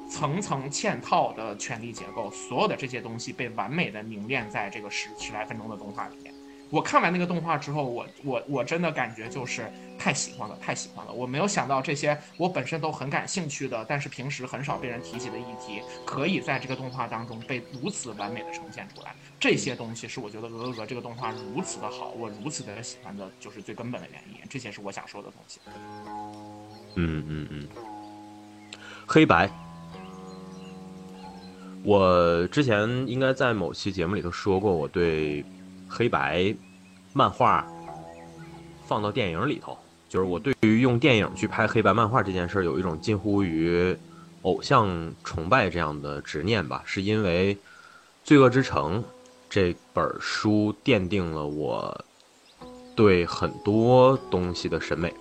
[0.10, 6.15] 层层嵌套的权力结构，所有的这些东西被完美的凝练在这个十十来分钟的动画里。
[6.71, 11.13] 我看完那个动画之后，我我我真的感觉就是太喜欢了，太喜欢了。
[11.13, 19.15] 我没有想到这些我本身都很感兴趣的，但是平时很少被人提起的议题，可以在这个动画当中被如此完美的呈现出来。
[19.39, 24.39] 这些东西是我觉得《鹅鹅鹅》这个动画如此的好，我如此的喜欢的，就是最根本的原因。
[24.49, 25.60] 这些是我想说的东西。
[26.95, 27.67] 嗯嗯嗯。
[29.06, 29.49] 黑白，
[31.84, 35.45] 我之前应该在某期节目里头说过，我对。
[35.88, 36.54] 黑白
[37.13, 37.65] 漫画
[38.86, 39.78] 放到电影里头，
[40.10, 43.95] 就是我对于用电影去拍黑白漫画这件事儿，有一种近乎于
[44.43, 46.82] 偶像崇拜这样的执念吧。
[46.86, 47.56] 是因为
[48.24, 49.02] 《罪恶之城》
[49.50, 52.06] 这本书奠定了我
[52.95, 55.13] 对很多东西的审美。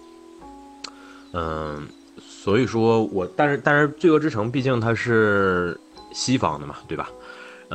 [1.33, 1.89] 嗯，
[2.21, 5.79] 所以说我，但是但是《罪恶之城》毕竟它是
[6.13, 7.09] 西方的嘛，对吧？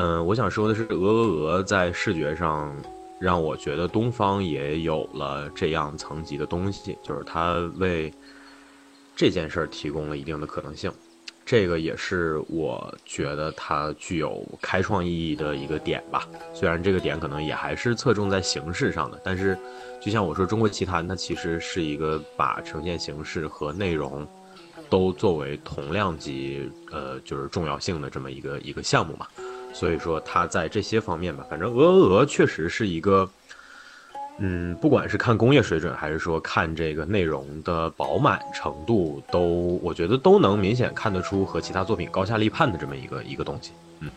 [0.02, 2.74] 嗯，我想说的是，《鹅鹅鹅》在视觉上
[3.20, 8.10] 让我觉得东方也有了这样层级的东西，就是它为
[9.14, 10.90] 这件事儿提供了一定的可能性。
[11.46, 16.26] 这个也是我觉得它具有开创意义的一个点吧。
[16.54, 19.58] 虽然这个点可能也还是侧重在形式上的，但是
[20.00, 24.26] 就像我说，《中国奇谭》它其实是一个把呈现形式和内容
[24.90, 29.28] 都作为同量级呃就是重要性的这么一个一个项目嘛。
[29.74, 33.30] 所以说，他在这些方面吧，反正《鹅鹅鹅》确实是一个，
[34.38, 43.72] 嗯，不管是看工业水准，还是说看这个内容的饱满程度，都我觉得都能明显看得出和其他作品高下立判的这么一个一个东西。
[44.00, 44.10] 嗯，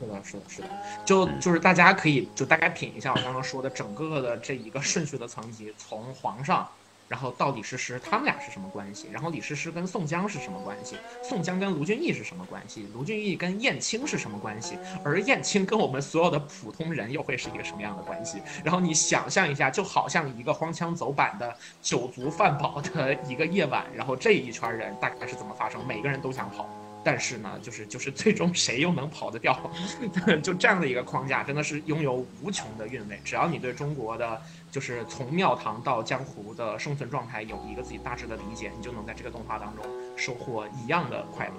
[0.00, 0.68] 是的，是的，是的，
[1.04, 6.68] 就就是大家可以就大概品一下我刚刚说的整个的这一个顺序的层级，从皇上。
[7.08, 9.08] 然后到李师师，他们俩是什么关系？
[9.12, 10.96] 然后李师师跟宋江是什么关系？
[11.22, 12.88] 宋江跟卢俊义是什么关系？
[12.94, 14.78] 卢俊义跟燕青是什么关系？
[15.04, 18.42] 而燕青跟我们所有的普通人又会是一个什么样的关系？
[18.64, 25.86] 然后你想象一下，就好像一个荒腔走板的酒足饭饱的一个夜晚，然后这一圈人大概是怎么发生？
[25.86, 26.68] 每个人都想跑。
[27.06, 29.70] 但是呢，就是就是最终谁又能跑得掉？
[30.42, 33.20] 就这样的一个框架，真的是拥有无穷的韵味。
[33.22, 34.40] 只要你对中国的，
[34.74, 39.84] 就是从庙堂到江湖的生存状态有一个自己大致的理解，你就能在这个动画当中
[40.16, 41.52] 收获一样的快乐。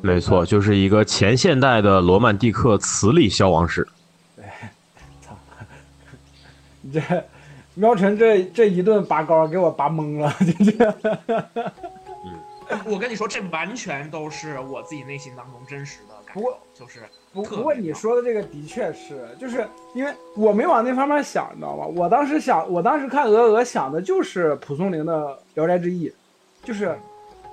[0.00, 3.86] 没错，就是一个前现代的罗曼蒂克磁力消亡史。
[4.34, 4.46] 对，
[5.20, 5.36] 操，
[6.90, 7.24] 这
[7.74, 11.70] 喵晨这这一顿拔高给我拔懵了，这。
[12.88, 16.14] 我跟你说，这完全都是我自己内心当中真实的。
[16.32, 17.00] 不过就是，
[17.32, 21.86] 不不过你说的这个的确是，就是因为我没往那方面想，你知道吗？
[21.96, 26.08] 我当时想，我当时看《鹅鹅》想的就是蒲松龄的《聊斋志异》，
[26.64, 26.96] 就是。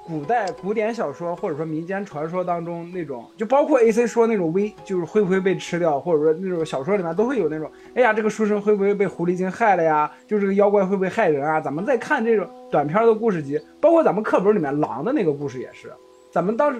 [0.09, 10.09] 古代古典小说或者说民间传说当中那种，就包括 A C 说那种危，就是会不会被吃掉，或者说那种小说里面都会有那种，哎呀，这个书生会不会被狐狸精害了呀？
[10.25, 11.59] 就这个妖怪会不会害人啊？
[11.59, 15.91] 咱们在看这种短篇的故事集，包括咱们课本里面狼的那个故事也是，
[16.37, 16.79] 咱们当时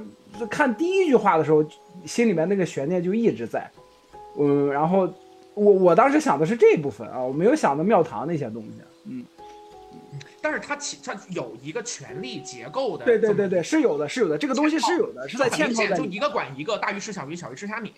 [0.51, 1.65] 看第一句话的时候，
[2.05, 3.67] 心里面那个悬念就一直在。
[4.37, 5.11] 嗯，然后
[5.55, 8.83] 我我当时想的是这一部分啊，我没有想到庙堂那些东西。
[9.05, 9.25] 嗯。
[10.43, 17.91] 但是它其它有一个权力结构的，对对对对，是有的，是有的，这个东西是有的，是在嵌套在，就一个管一个，大鱼吃小鱼，小鱼吃虾米。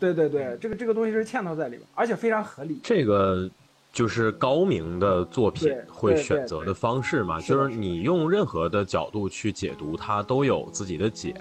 [0.00, 2.80] 对对对，这个这个东西是嵌套在里边，而且非常合理。
[2.82, 3.48] 这个
[3.94, 11.32] 就是高明的作品会选择的方式嘛，就是你用任何的角度去解读它，都有自己的解。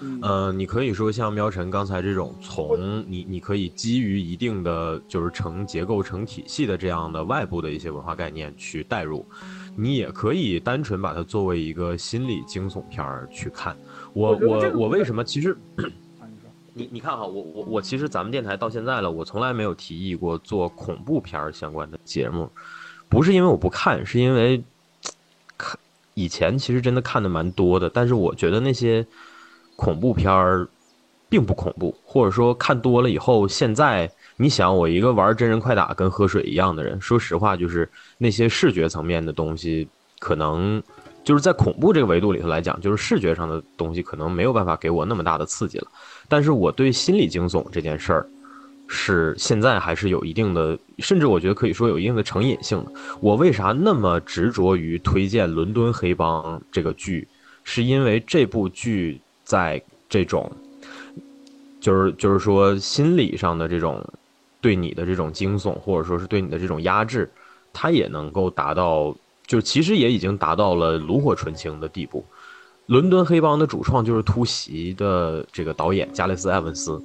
[0.00, 9.26] 嗯，你可以说像喵晨刚才这种，从你你可以基于一定的就是成结构成体系的这样的外部的一些文化概念去带入。
[9.74, 13.74] 你也可以单纯把它作为一个心理惊悚片儿去看。
[14.12, 15.24] 我我我为什么？
[15.24, 15.56] 其实，
[16.74, 22.50] 你你看哈，我我我其实咱们电台到现在了，我从来没有提议过做恐怖片儿相关的节目，
[23.08, 24.62] 不是因为我不看，是因为
[25.56, 25.78] 看
[26.14, 29.06] 以前其实真的看的蛮多的，但是我觉得那些
[29.76, 30.68] 恐怖片儿
[31.28, 34.10] 并不恐怖，或者说看多了以后，现在。
[34.38, 39.86] 你想，我一个玩真人快打跟喝水一样的人，说实话，就是那些视觉层面的东西，
[40.18, 40.82] 可能
[41.22, 45.86] 就是在恐怖这个维度里头来讲，就是视觉上的东西可能没有办法给我那么大的刺激了。
[46.32, 48.26] 但是我对心理惊悚这件事儿，
[48.88, 52.82] 是现在还是有一定的，甚至我觉得可以说有一定的成瘾性。
[53.20, 57.28] 我为啥那么执着于推荐《伦敦黑帮》这个剧？
[57.64, 60.50] 是因为这部剧在这种，
[61.82, 64.02] 就是就是说心理上的这种。
[64.62, 67.28] 对你的这种惊悚，或者说是对你的这种压制，
[67.72, 69.12] 它也能够达到，
[69.44, 72.24] 就其实也已经达到了炉火纯青的地步。
[72.86, 77.00] 伦敦黑帮的主创就是突袭的这个导演加雷斯·埃文斯。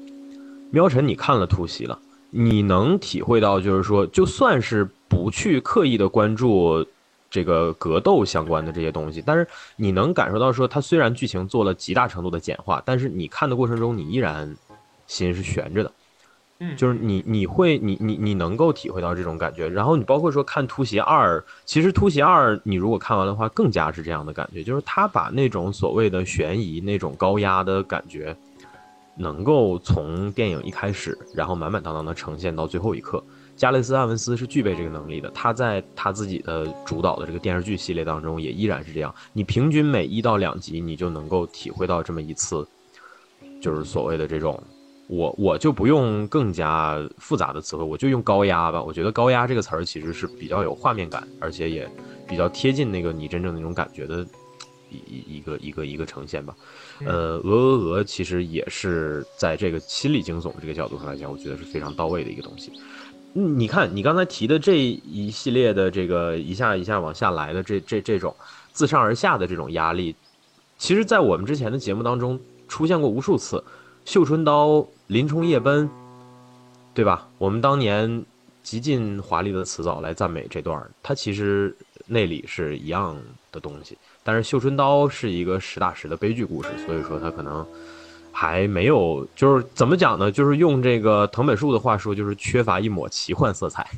[0.72, 1.98] 喵晨，你看了突袭了，
[2.30, 6.86] 你能体会到，就是说，就算是不去刻意的关注
[7.30, 14.54] 这个格斗相关的这些东西，但是你能感受到，说它虽然剧情做了极大程度的简化，但是你看的过程中，你依然
[15.08, 15.92] 心是悬着的。
[16.60, 19.70] 嗯，就是你，你会，你，你，你能够体会到这种感觉。
[19.70, 28.36] 然后你包括说看《突袭二》，其实《突袭二》你如果看完的话，更加是这样的感觉，就是他把那种所谓的悬疑、那种高压的感觉，
[29.16, 33.24] 能够从电影一开始，然后满满当当的呈现到最后一刻。
[33.56, 39.14] 加雷斯·阿文斯是具备这个能力的，他在他自己的主导的这个电视剧系列当中也依然是这样。
[39.32, 42.68] 你平均每一到两集，你就能够体会到这么一次，
[43.62, 44.60] 就是所谓的这种。
[45.08, 48.84] 我我就不用更加复杂的词汇，我就用高压吧。
[48.84, 51.90] 我觉得高压这个词儿其实是比较有画面感，而且也
[52.28, 54.26] 比较贴近那个你真正那种感觉的
[54.90, 56.54] 一一一个一个一个呈现吧。
[57.06, 62.74] 呃，鹅鹅鹅其实也是在这个心理惊悚这个角度上来讲，我觉得是非常到位的一个东西。
[63.32, 68.36] 你看你刚才提的这一系列的这个一下一下往下来的这这这种
[68.74, 70.14] 自上而下的这种压力，
[70.78, 73.64] 其实在我们之前的节目当中出现过无数次。
[74.06, 75.90] 绣春刀林冲夜奔，
[76.94, 77.28] 对吧？
[77.38, 78.24] 我们当年
[78.62, 81.74] 极尽华丽的辞藻来赞美这段它其实
[82.06, 83.18] 内里是一样
[83.52, 83.98] 的东西。
[84.24, 87.66] 但是绣春刀是一个实打实的悲剧故事，所以说它可能
[88.34, 90.30] 还没有，就是怎么讲呢？
[90.30, 93.90] 就是用这个藤本树的话说，就是缺乏一抹奇幻色彩。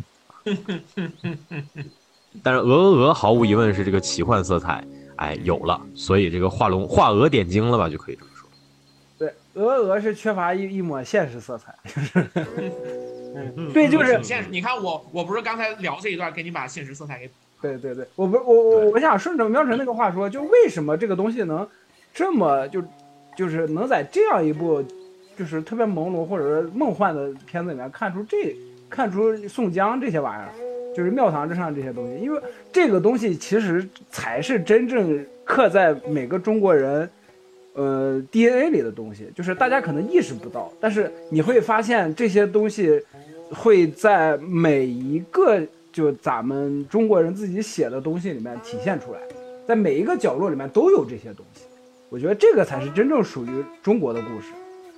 [2.44, 8.29] 但是鹅鹅鹅毫无疑问是这个奇幻色彩，哎，有了，所以这个画龙画鹅点睛了吧，就可以这么。
[9.60, 11.76] 鹅鹅是缺乏一一抹现实色彩，
[13.74, 14.50] 对，就是现实。
[14.50, 17.30] 你看我，我不是刚才聊这一段，给你把现实色彩给。
[17.62, 21.68] 对对对，我不，我我我想顺着喵晨那个话说，就为什么这个东西能
[22.14, 22.82] 这么就
[23.36, 24.82] 就是能在这样一部
[25.38, 28.56] 就是特别朦胧或者说梦幻的片子里面看出这
[28.90, 32.42] 看出宋江这些玩意儿，就是庙堂之上这些东西，因为
[32.72, 37.10] 这个东西其实才是真正刻在每个中国人。
[37.80, 43.02] 呃，DNA 里的东西，就是大家可能意识不到，但是你会发现这些东西
[43.50, 45.58] 会在每一个
[45.90, 49.20] 就咱们中国人自己写的东西里面体现出来，
[49.66, 51.64] 在每一个角落里面都有这些东西。
[52.10, 54.48] 我觉得这个才是真正属于中国的故事，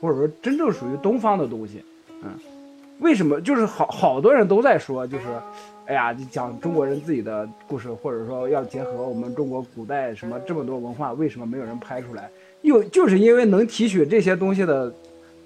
[0.02, 1.84] 或者说真正属于东方的东西。
[2.24, 2.32] 嗯，
[2.98, 3.40] 为什么？
[3.42, 5.26] 就是好好多人都在说，就是，
[5.86, 12.28] 哎呀，你讲中国人自己的故事，或者说要结合我们中国古代什么这么多文化，为什么没有人拍出来？
[12.62, 14.94] 又就是因为能提取这些东西的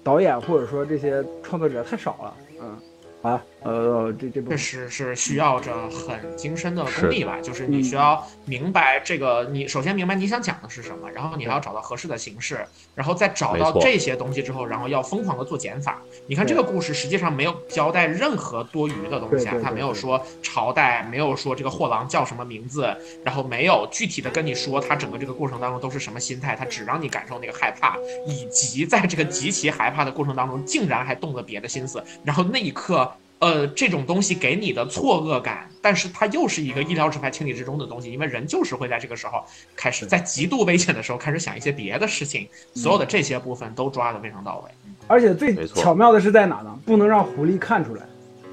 [0.02, 2.76] 导演或者说这些创作者太少了，嗯，
[3.22, 3.40] 好。
[3.62, 12.64] 呃，这这确实是需要着很精深的功力吧，就是你需要明白这个，你首先明白你想讲的是什么，然后你还要找到合适的形式，
[12.94, 16.00] 然后再找到这些东西之后，然后要疯狂的做减法。
[16.28, 33.10] 你看这个故事实际上没有交代任何多余的东西啊，他没有说朝代，没有说这个货郎叫什么名字，然后没有具体的跟你说他整个这个过程当中都是什么心态，他只让你感受那个害怕，以及在这个极其害怕的过程当中，竟然还动了别的心思，然后那一刻。
[33.38, 39.44] 呃，这种东西给你的错愕感，但是它又是一个意料之外、情理之中的东西，因为人就是会在这个时候
[39.76, 44.70] 开始，在极度危险的时候开始想一些别的事情，所有的这些部分都抓得非常到位。
[45.06, 46.78] 而且最巧妙的是在哪呢？
[46.86, 48.02] 不能让狐狸看出来，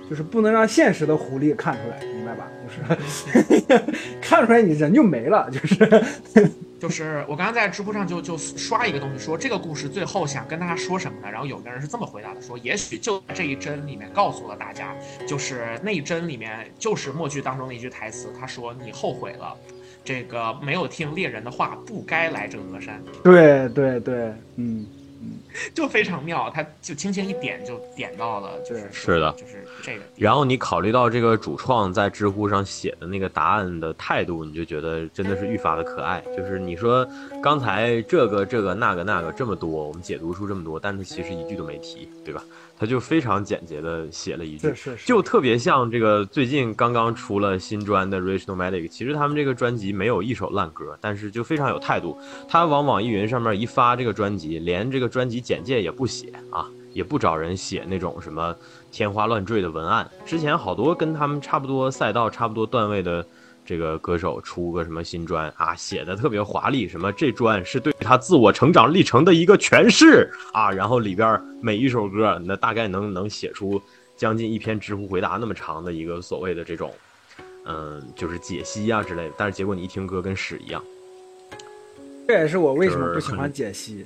[0.09, 2.47] 就是不能让现实的狐狸看出来，明白吧？
[2.67, 3.83] 就是
[4.21, 6.03] 看出来你人就没了，就是。
[6.83, 11.31] 就是我刚刚在知乎上就就刷一个东西，说这个故事最后想跟大家说什么呢？
[11.31, 14.93] 然后有个人是这么回答的，说也许就这一帧里面告诉了大家，
[15.25, 19.55] 就是那一帧里面就是默剧当中的一句台词，他说你后悔了，
[20.03, 23.01] 这个没有听猎人的话，不该来这峨山。
[23.23, 24.15] 对对对，
[24.57, 24.85] 嗯
[25.21, 25.31] 嗯。
[25.73, 30.03] 就非常妙，他就轻轻一点就点到了，就是是的，就是这个。
[30.15, 36.23] 然后你考虑到这个主创在知乎上写的那个答案的态度，你就觉得真的是愈发的可爱。
[36.35, 37.07] 就是你说
[37.41, 42.43] 刚才这个这个那个那个这么多，我们解读出这么多，但是其实一句都没提，对吧？
[42.75, 44.73] 他就非常简洁的写了一句，
[45.05, 48.89] 就特别像这个最近刚刚出了新专的 Rich Nomadic。
[48.89, 52.17] 其实他们这个专辑没有一首烂歌，但是就非常有态度。
[52.49, 58.55] 他往网易云上面一发这个专辑，连这个专辑简介也不写啊，也不找人写那种什么
[58.91, 60.09] 天花乱坠的文案。
[60.25, 63.23] 之前好多跟他们差不多赛道、差不多段位的。
[63.65, 73.81] 这个歌手出个什么新专啊，写的特别华丽，什么这专是对他自我成长历程的一个诠释啊，然后里边每一首歌，那大概能能写出
[74.17, 76.93] 将近一篇知乎回答那么长的一个所谓的这种，
[77.63, 80.83] 嗯，就是解析啊之类的，但是结果你一听歌跟屎一样，
[82.27, 84.05] 这也是我为什么不喜欢解析，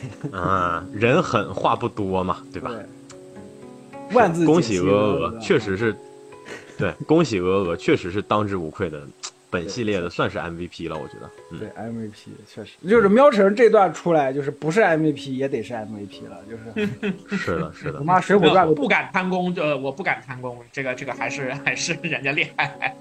[0.32, 2.70] 啊，人狠话不多嘛，对吧？
[4.12, 5.94] 万字恭喜鹅鹅，确实是。
[6.78, 9.00] 对，恭喜鹅鹅，确实是当之无愧的，
[9.48, 11.58] 本系列的算是 MVP 了，我觉得。
[11.58, 16.88] 对，MVP 确实就是喵晨这段出来，就是不是 MVP 也得是 MVP 了，就是。
[17.34, 17.98] 是的，是的。
[17.98, 22.94] 我妈《水浒传》不敢贪功，呃，我不敢贪功，这个这个还是还是人家厉害。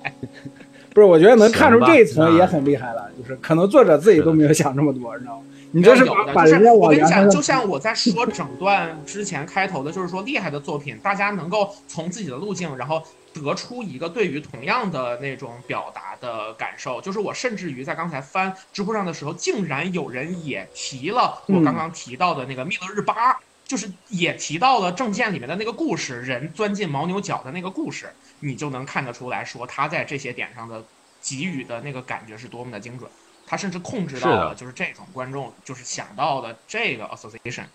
[0.94, 5.44] 不是，我觉得能看出这一层也很厉害了，就是可能作者自己都没有想这么多，你知道吗？
[5.76, 13.04] 你这是把人家我跟你讲，就像我在说整段之前开头的，就是说厉害的作品，大家能够从自己的路径，然后。
[13.36, 28.10] 得出一个对于同样的那种表达的感受，就是我甚至于在刚才翻知乎上的时候，竟然有人也提了我刚刚提到的那个密勒日巴，就是也提到了证件里面的那个故事，人钻进牦牛角的那个故事，
[28.40, 30.82] 你就能看得出来说他在这些点上的
[31.22, 33.12] 给予的那个感觉是多么的精准，
[33.46, 37.66] 他甚至控制到了就是这种观众就是想到的这个 association，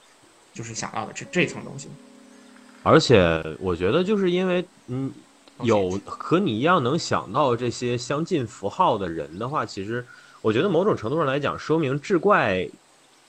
[0.52, 1.88] 就是想到的这这层东西，
[2.82, 5.12] 而且我觉得就是因为嗯。
[5.62, 10.02] 有和你一样能想到这些相近符号的人的话，其实
[10.40, 12.66] 我觉得某种程度上来讲，说明志怪、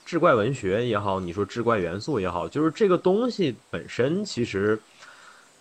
[0.06, 4.80] 志怪文学也好，你说志怪元素也好，就是这个东西本身其实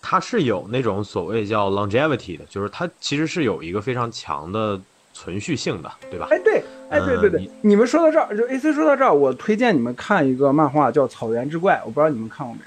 [0.01, 4.79] 它是有那种所谓叫 longevity 的，就是它其实是有一个非常强的
[5.13, 6.27] 存续性的，对吧？
[6.31, 12.61] 哎，对，哎，对对对，你们说到这儿，就 AC 说到这儿，我推荐你们看一个漫画叫《草原之怪》，我不知道你们看过没。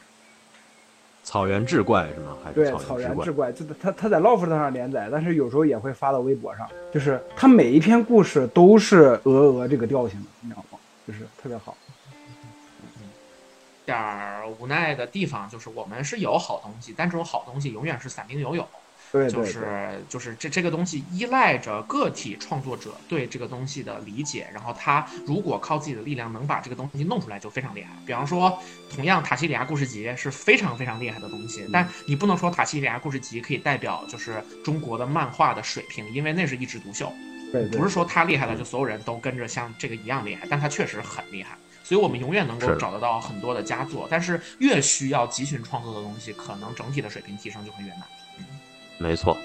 [1.23, 2.37] 草原志怪是吗？
[2.45, 6.69] 还是对草原志怪，就他他在 LOFT 上连载，但是有时候也会发到微博上。
[6.93, 10.79] 就是他每一篇故事都是鹅鹅这个调性的，你知道吗？
[11.09, 11.75] 就是特别好。
[13.87, 18.55] 点儿无奈的地方就是我们是有好东西，但这种好东西永远是散兵游
[19.23, 19.31] 勇。
[19.31, 27.91] 就是就是这这个东西依赖着个体创作者对这个东西的理解，然后他如果靠自己的力量能把这个东西弄出来，就非常厉害。
[28.07, 28.59] 比方说，
[28.91, 37.13] 同样《塔西里亚故事集》是非常非常厉害的东西，但你不能说《塔西里亚故事集》可以代表就是中国的漫画的水平，因为那是一枝独秀。
[37.53, 41.57] 对，不是说他厉害了就所有人都跟着像这个一样厉害，但他确实很厉害。
[41.85, 48.03] 所以我们永远能够找得到很多的佳作，但是越需要集群创作的东西，可能整体的水平提升就会越难。
[48.99, 49.37] 没错。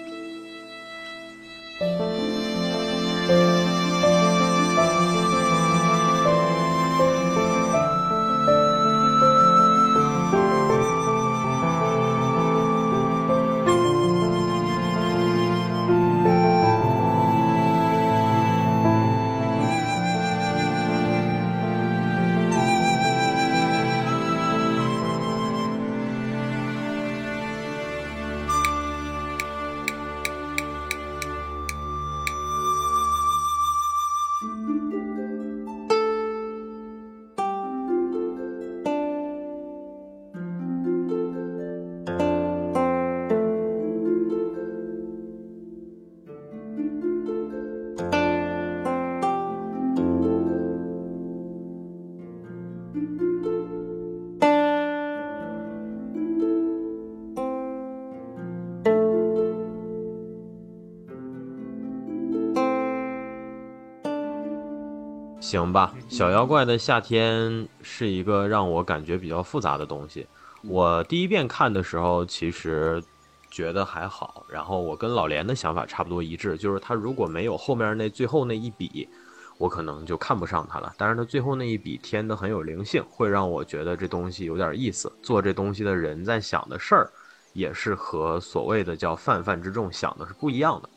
[65.49, 70.27] 行吧，小妖怪的夏天是一个让我感觉比较复杂的东西。
[70.61, 73.01] 我第一遍看的时候，其实
[73.49, 74.45] 觉得还好。
[74.47, 79.09] 然后我跟老连的想法差不多一致，就是他如果没有后面那最后那一笔，
[79.57, 80.93] 我可能就看不上他了。
[80.99, 85.11] 但是他最后那一笔添的很有灵性，会让我觉得这东西有点意思。
[85.23, 87.11] 做这东西的人在想的事儿，
[87.53, 90.89] 也是和所谓的叫泛泛之众想的是不一样的。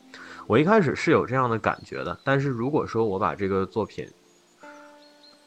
[0.45, 4.07] 我一开始是有这样的感觉的，但是如果说我把这个作品，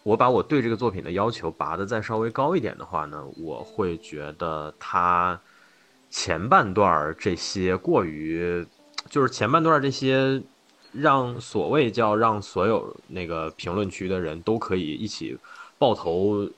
[0.07, 5.37] 我把我对这个作品的要求拔得再稍微高一点的话呢，我会觉得它
[6.11, 8.65] 前半段这些过于，
[9.11, 10.41] 就是前半段这些
[10.93, 15.37] 让所谓叫让所有那个评论区的人都可以一起
[15.77, 16.49] 抱头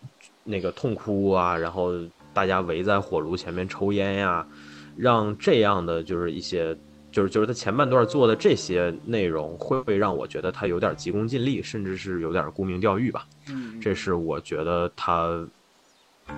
[0.44, 1.92] 那个痛哭啊，然后
[2.34, 4.46] 大家围在火炉前面抽烟呀，
[4.94, 6.76] 让这样的就是一些。
[7.18, 13.26] 就是就是他前半段做的这些内容，会会让我觉得他有点急功近利，甚至是有点沽名钓誉吧。
[13.48, 15.44] 嗯，这是我觉得他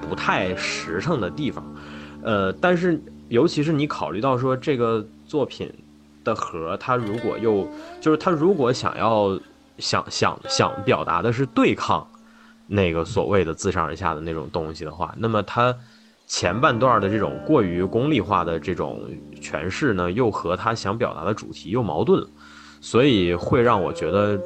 [0.08, 1.62] 不太实诚的地方。
[2.22, 5.70] 呃，但是尤其是你考虑到说这个作品
[6.24, 7.68] 的核，他如果又
[8.00, 9.38] 就是他如果想要
[9.76, 12.10] 想想想表达的是对抗
[12.66, 15.76] 那个所谓的自上而下的那种东西的话，那么他。
[16.32, 19.02] 前半段的这种过于功利化的这种
[19.42, 22.24] 诠释呢，又和他想表达的主题又矛盾，
[22.80, 24.40] 所以会让我觉得，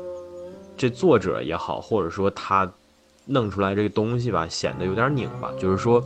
[0.78, 2.72] 这作者也好，或者说他
[3.26, 5.52] 弄出来这个东西吧，显得有点拧巴。
[5.58, 6.02] 就是说，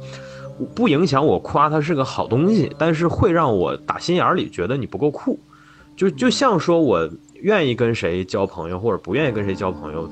[0.75, 5.39] 不影响我夸它是个好东西，但是会让我打心眼里觉得你不够酷。
[5.97, 10.11] 就就像说我愿意跟谁交朋友，或者不愿意跟谁交朋友，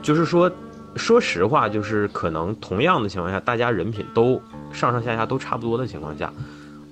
[0.00, 0.48] 就是说。
[0.96, 4.40] 说实话，就是可能同样的情况下，大家人品都
[4.74, 6.30] 上上下下都差不多的情况下，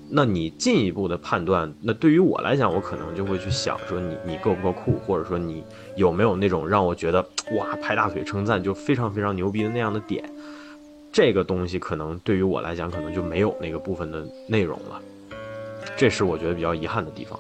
[0.09, 5.65] 那你进一步的判断，那对于我来讲，我可能就会去想说你你够不够酷，或者说你
[5.97, 7.21] 有没有那种让我觉得
[7.57, 10.25] 哇拍大腿称赞就非常非常牛逼的那样的点，
[11.11, 15.01] 这个东西可能对于我来讲，可能就没有那个部分的内容了，
[15.97, 17.39] 这是我觉得比较遗憾的地方。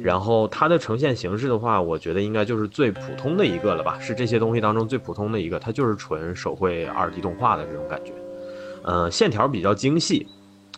[0.00, 8.12] 然后它的呈现形式的话，我觉得应该就是最普通的一个了吧，是这些东西当中最普通的一个，它就是纯手绘二 D 动画的这种感觉，
[8.84, 10.26] 呃，线条比较精细，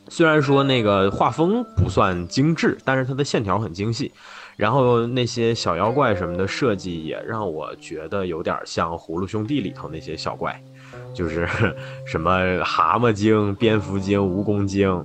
[0.09, 4.13] 虽然说那个画风不算精致，但是它的线条很精细，
[4.57, 10.63] 然后那些小妖怪什么的设计也让我觉得有点像《葫芦兄弟》里头那些小怪，
[11.15, 11.49] 就是
[12.07, 15.05] 什么蛤蟆精、蝙蝠精、蜈蚣精，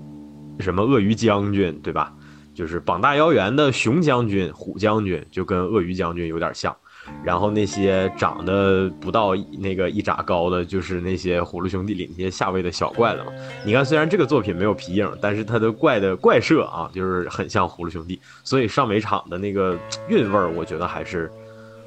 [0.60, 2.14] 什么鳄鱼将军，对吧？
[2.54, 6.76] 就是膀大腰圆的熊将军、虎将军，就跟鳄鱼将军有点像。
[7.24, 13.32] 然后那些长得不到那个一拃高的，就是那些葫芦兄弟里那些下位的小怪了嘛。
[13.66, 18.20] 你看，虽然这个作品没有皮影，但是它的怪的怪设啊，就是很像葫芦兄弟。
[18.44, 21.30] 所以上美场的那个韵味儿，我觉得还是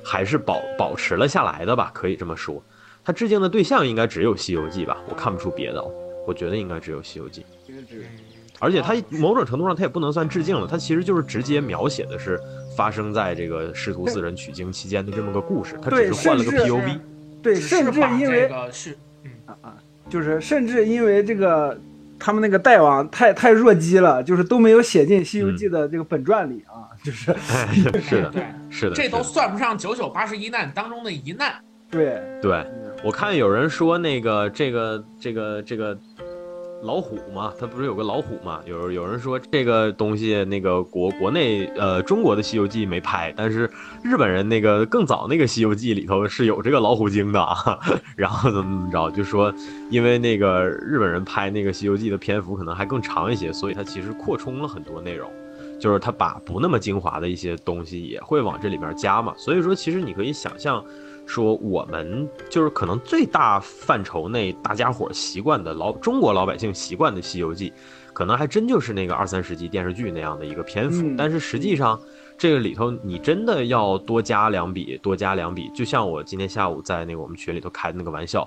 [0.04, 2.62] 还是保保持了下来的吧，可以这么说。
[3.04, 4.96] 他致敬的对象应该只有《西游记》吧？
[5.08, 5.82] 我看不出别的，
[6.26, 7.40] 我觉得应该只有《西游记》。
[8.60, 12.38] 而且它某种程度上，它也不能算致敬了，它其实就是直接描写的是
[12.76, 16.98] 发生在这个师徒四人取经期间的这么个故事，他只是换了个 POV。
[17.42, 19.74] 对，甚至因为是，嗯啊啊，
[20.08, 21.78] 就是甚至因为这个
[22.18, 27.34] 他们那个大王太太弱鸡了，就是都没有写进《西游记》的这个本传里啊，就是
[28.00, 31.54] 是的，对，是的，这都算不上九九八十一难当中的一难。
[31.90, 32.64] 对对，
[33.04, 35.98] 我看有人说那个这个这个这个。
[36.82, 38.60] 老虎嘛，它不是有个老虎嘛？
[38.66, 43.70] 有有人说这个东西，那个国国内呃中国的《西游记》没拍，但是
[44.02, 47.78] 日本人那个更早那个《西游记》里头是有这个老虎精的啊。
[48.16, 49.54] 然后怎么怎么着，就说
[49.90, 55.30] 因为那个日本人拍那个《西游记》的篇幅可能还更长一些，所以他其实扩充了很多内容，
[55.78, 59.32] 就是他把不那么精华的一些东西也会往这里面加嘛。
[59.36, 60.84] 所以说，其实你可以想象。
[61.26, 67.70] 说我们就是可能最大范畴内大家伙习惯的老中国老百姓习惯的《西游记》，
[68.12, 71.10] 可能还真就是那个二三十集电视剧那样的一个篇幅。
[71.16, 71.98] 但是实际上，
[72.36, 75.70] 这个里头你真的要多加两笔，多加两笔。
[75.74, 78.46] 就像我今天下午在那个我们群里头开的那个玩笑，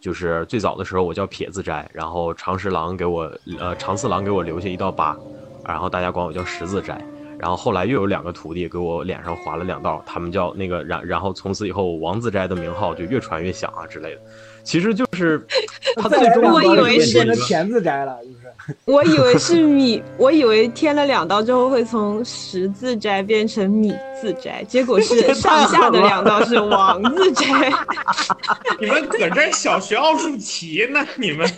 [0.00, 5.16] 就是最早的时候我叫撇子斋，然后长十郎给我呃长四郎给我留下一道疤，
[5.64, 7.00] 然后大家管我叫十字斋。
[7.38, 14.20] 然后后来又有两个徒弟给我脸上划了两道，他们叫那个然然后从此以后王子斋的名号就越传越响啊之类的，
[14.66, 15.46] 其实就是
[15.96, 18.36] 他最终我以为是田字斋了，就是。
[18.84, 27.44] 我以为是米，我以为添了两刀之后会从十字斋变成米字斋，结果是 上下的两刀是王字斋。
[28.80, 31.06] 你们搁这小学奥数题呢？
[31.14, 31.48] 你们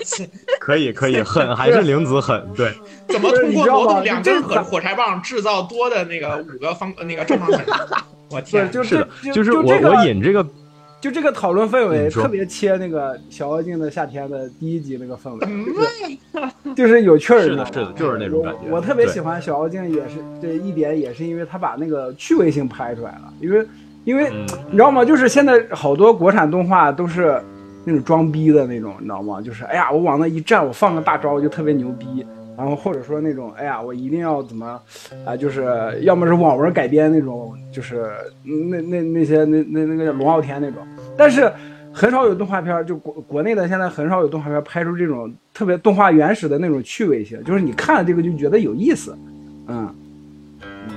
[0.60, 2.46] 可以可以狠还是玲子狠？
[2.54, 2.74] 对，
[3.08, 7.60] 怎么通过挪动两根火火柴棒制造多的那个五个方那个正方形？
[8.30, 10.46] 我天，就是就是我我引这个。
[11.00, 16.18] 就这个讨论氛围特别切那个《小妖精的夏天》的第一集那个氛围，
[16.74, 17.40] 就是有趣儿。
[17.40, 18.60] 是的，是的，就是那种感觉。
[18.68, 23.32] 我特别喜欢《小妖精》，也是这一点，也是因为他把那个趣味性拍出来了。
[23.40, 23.66] 因为，
[24.04, 24.28] 因为
[24.70, 25.04] 你知道吗？
[25.04, 27.40] 就是现在好多国产动画都是
[27.84, 29.40] 那种装逼的那种，你知道吗？
[29.40, 32.26] 就是哎呀，我往那一站，我放个大招就特别牛逼。
[32.58, 34.80] 然后或者说那种，哎呀，我一定要怎么，
[35.24, 38.10] 啊，就是要么是网文改编那种，就是
[38.42, 40.84] 那那那些那那那个叫龙傲天那种，
[41.16, 41.48] 但是
[41.92, 49.16] 很少有动画片，就国国内的现在很少有动画片拍出这种特别动画原始的那种趣味性，就是你看了这个就觉得有意思，
[49.68, 49.94] 嗯
[50.60, 50.96] 嗯。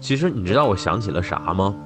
[0.00, 1.76] 其实你知道我想起了啥吗？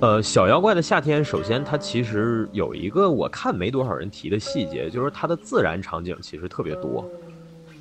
[0.00, 7.04] 呃，小妖怪的夏天，首先它其实有一个我看没多少人提的细节，就是它的自然场景其实特别多。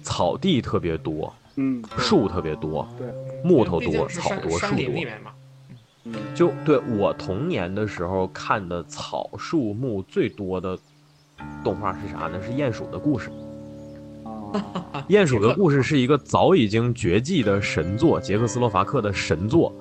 [0.08, 3.08] 草地特别多，嗯，树特别多，对，
[3.44, 4.86] 木头多，草多，树多。
[6.06, 10.80] 嗯，就对我童年的时候看的草树木最多的
[11.62, 12.42] 动画是啥呢？
[12.42, 13.30] 是鼹鼠的故事。
[15.10, 19.76] 鼹鼠的故事是一个早已经绝迹的神作，捷克斯洛伐克的神作。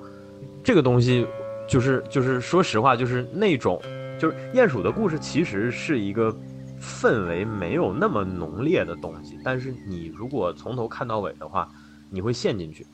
[0.61, 1.25] 这个东西
[1.69, 3.81] 就是就是说实话，就是那种
[4.19, 6.35] 就是鼹鼠的故事其实是一个。
[6.79, 11.67] 氛围没有那么浓烈的东西，但是你如果从头看到尾的话，
[12.09, 12.85] 你会陷进去。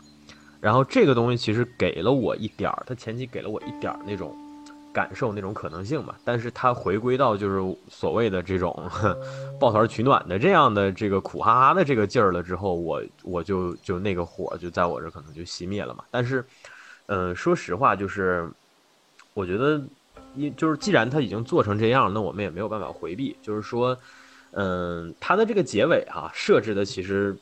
[0.59, 4.33] 然后这个东西其实给了我一点儿，它前期给了我一点儿那种
[4.93, 6.15] 感受，那种可能性嘛。
[6.23, 8.73] 但是它回归到就是所谓的这种
[9.59, 16.05] 抱团取暖的这样的这个苦哈哈的这个劲儿了之后，我我就就那个火就在我这可能就熄灭了嘛。
[16.09, 16.45] 但是，
[17.07, 18.49] 嗯，说实话，就是
[19.33, 19.81] 我觉得。
[20.35, 23.35] 因就是既然他已经做成这样，那我们也没有办法回避。
[23.41, 23.97] 就是说，
[24.51, 27.35] 嗯，他的这个结尾哈设置的，其实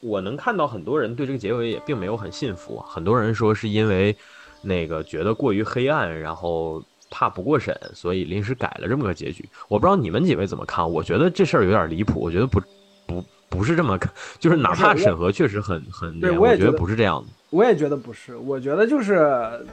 [0.00, 2.78] 我能看到很多人对这个结尾也并没有很信服。
[2.80, 4.16] 很多人说是因为
[4.62, 9.48] 那个觉得过于黑暗，然后怕不过审，所以临时改了这么个结局。
[9.68, 10.88] 我不知道你们几位怎么看？
[10.90, 12.20] 我觉得这事儿有点离谱。
[12.20, 12.60] 我觉得不
[13.06, 17.32] 不不是这么看，就是哪怕审核确实很很，对，我也觉得不是这样的。
[17.50, 19.64] 我也觉得不是，我觉得就是。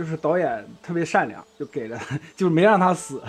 [0.00, 2.00] 就是导演特别善良，就给了，
[2.34, 3.20] 就是没让他死，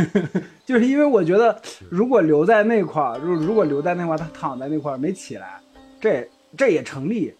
[0.66, 1.58] 就是因为我觉得
[1.88, 5.58] 如果留在那块儿，如如果留在那块儿，他躺在那块儿没起来，
[5.98, 7.34] 这这也成立，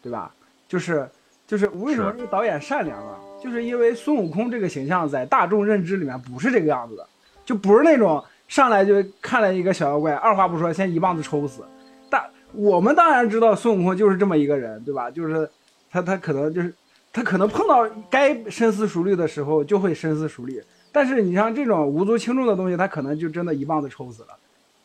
[0.00, 0.32] 对吧？
[0.68, 1.08] 就是
[1.48, 3.18] 就是为什么这个导演善良啊？
[3.42, 7.04] 就是因为孙悟空这个形象在大众认知里面不是这个样子的，
[7.44, 11.64] 就不是那种上来就看了一个小妖怪，二话不说先一棒子抽死。
[12.08, 15.10] 但我们当然知道孙悟空就是这么一个人，对吧？
[15.10, 15.50] 就是
[15.90, 16.72] 他他可能就是。
[17.12, 24.28] 他可能碰到该深思熟虑的时候就会深思熟虑，但是你像这种无足轻重的东西，他可能就真的一棒子抽死了。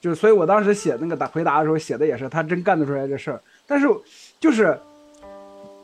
[0.01, 3.41] 就所以我当时写那个答回答的时候写的也是他真干得出来这事儿。
[3.65, 3.88] 但是
[4.39, 4.78] 就是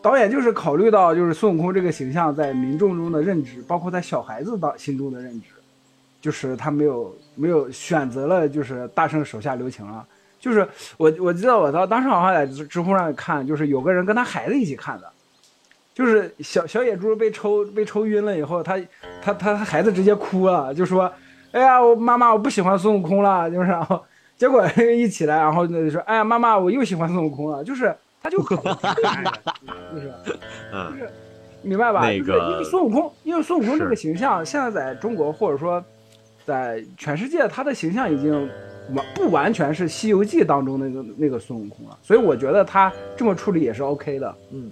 [0.01, 5.47] 导演就是考虑到就是孙悟空这个形象在民众中的认知，包括在小孩子的心中的认知，
[6.21, 10.05] 就是他没有没有选择了就是大圣手下留情了。
[10.39, 10.67] 就是
[10.97, 15.09] 我我记得我当当时好像在知乎上看，就是有个人跟他孩子一起看的。
[15.93, 18.79] 就是小小野猪被抽被抽晕了以后，他
[19.21, 21.11] 他他孩子直接哭了，就说
[21.53, 24.03] ：“哎呀，我妈妈我不喜欢孙悟空了。”就是，然后
[24.35, 24.65] 结果
[24.95, 28.57] 一起来，然后就说：“哎呀，妈妈我又喜欢孙悟空了。”就是他就很，
[29.93, 30.11] 就是，
[30.71, 31.09] 就是
[31.61, 32.01] 明白吧？
[32.01, 35.83] 那个因为孙悟空，因为孙悟空这个形象现在在中国或者说
[36.43, 38.49] 在全世界，他的形象已经
[38.95, 44.71] 完不完全是《西游记》当中那个那个孙悟空了，所以我觉得他这么处理也是 OK 的，嗯。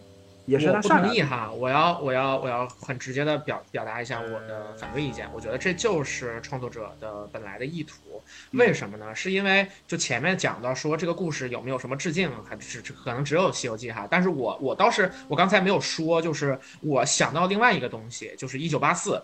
[0.51, 5.27] 也是我不同意哈，我要我要我要很直接的表表达一下我的反对意见。
[5.33, 8.21] 我觉得这就是创作者的本来的意图。
[8.51, 9.15] 为什么呢？
[9.15, 14.05] 是因为就前面讲到说这个故事有没有什么致敬，还只可能只有《西游记》哈。
[14.11, 19.23] 但是我我倒是我刚才没有说，就是我想到另外一个东西，就是一九八四。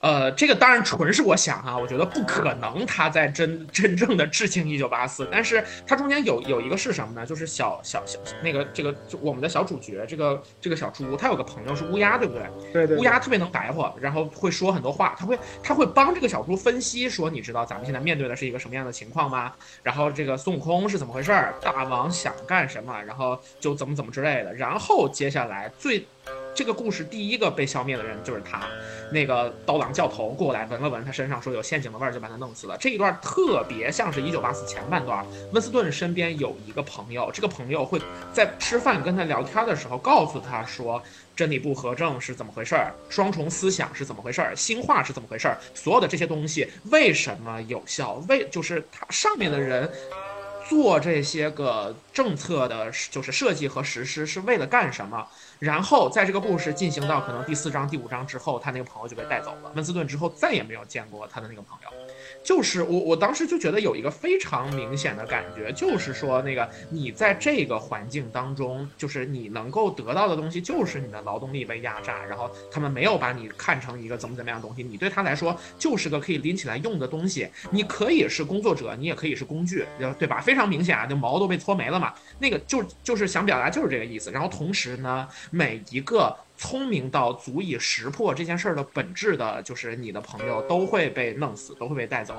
[0.00, 7.26] 呃，这个当然纯是我想哈，我觉得不可能他在真 真正的致敬一九八四，但是它中间有有一个是什么呢？
[7.26, 12.42] 就是小小小那个这个就我们的小主角这个这个小猪，他有个朋友是乌鸦，对不对？
[12.72, 12.96] 对对。
[12.96, 19.52] 乌鸦特别能白话，然后会说很多话，他会他会帮这个小猪分析说，你知道咱们现在面对的是一个什么样的情况吗？
[19.82, 21.54] 然后这个孙悟空是怎么回事儿？
[21.60, 22.98] 大王想干什么？
[23.02, 24.54] 然后就怎么怎么之类的。
[24.54, 26.06] 然后接下来最。
[26.54, 28.66] 这个故事第一个被消灭的人就是他，
[29.12, 32.76] 那个刀郎教头过来闻了闻他身上，说有陷阱的味儿，就把他弄死了。
[32.76, 38.00] 这一段特别像是一九八四前半段，温斯顿身边有一个朋友，这个朋友会
[38.32, 41.02] 在吃饭跟他聊天的时候告诉他说，
[41.34, 48.14] 真理不合正是怎么回事儿，双重思想是怎么回事儿，新化是怎么回事儿，所有的这些东西为什么有效？
[48.28, 49.90] 为就是他上面的人。
[50.68, 55.26] 做这些个政策的，就是设计和实施是为了干什么？
[55.60, 59.70] 然后在这个故事进行到可能第四章、第五章之后，他那个朋友就被带走了。
[59.74, 61.90] 温斯顿之后再也没有见过他的那个朋友。
[62.42, 77.48] 就是我，我当时就觉得有一个非常明显的感觉，就是说那个你在这个环境当中，就是你能够得到的东西，就是你的劳动力被压榨，然后他们没有把你看成一个怎么怎么样的东西，你对他来说就是个可以拎起来用的东西。
[77.70, 79.84] 你可以是工作者，你也可以是工具，
[80.18, 80.40] 对吧？
[80.40, 82.14] 非常明显啊，就毛都被搓没了嘛。
[82.38, 84.30] 那个就就是想表达就是这个意思。
[84.30, 86.36] 然后同时呢，每一个。
[86.60, 92.34] 聪明到足以识破这件事儿的本质的，就是你的朋友都会被弄死，都会被带走，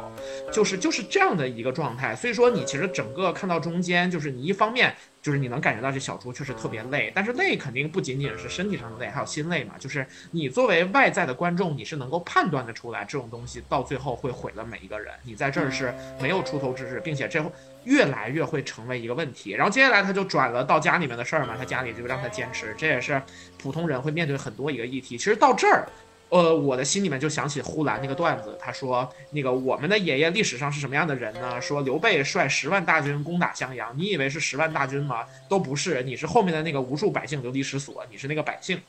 [0.54, 2.16] 就是就是这样的一个状态。
[2.16, 4.94] 所以说，你其实整个看到中间，就是你一方面。
[5.22, 9.76] 就是你能感觉到这小猪确实特别累，但是累肯定不仅仅是身体上的累，还有心累嘛。
[9.78, 15.14] 就是你作为外在的观众，你是能够判断的出来，这种东西到最后会毁了每一个人。
[15.22, 17.40] 你在这儿是没有出头之日，并且这
[17.84, 19.52] 越来越会成为一个问题。
[19.52, 23.22] 然后接下来他就转了到家里面的事儿嘛，他家里就让他坚持，这也是
[23.58, 25.18] 普通人会面对很多一个议题。
[25.18, 25.88] 其实到这儿。
[26.34, 31.60] 呃，我的心里面就想起呼兰那个段子，他说那个我们的爷爷历史上是什么样的人呢？
[31.60, 35.26] 说刘备率十万大军攻打襄阳，你以为是十万大军吗？
[35.50, 38.80] 都不是，你是后面的那个无数百姓流离失所，你是那个百姓。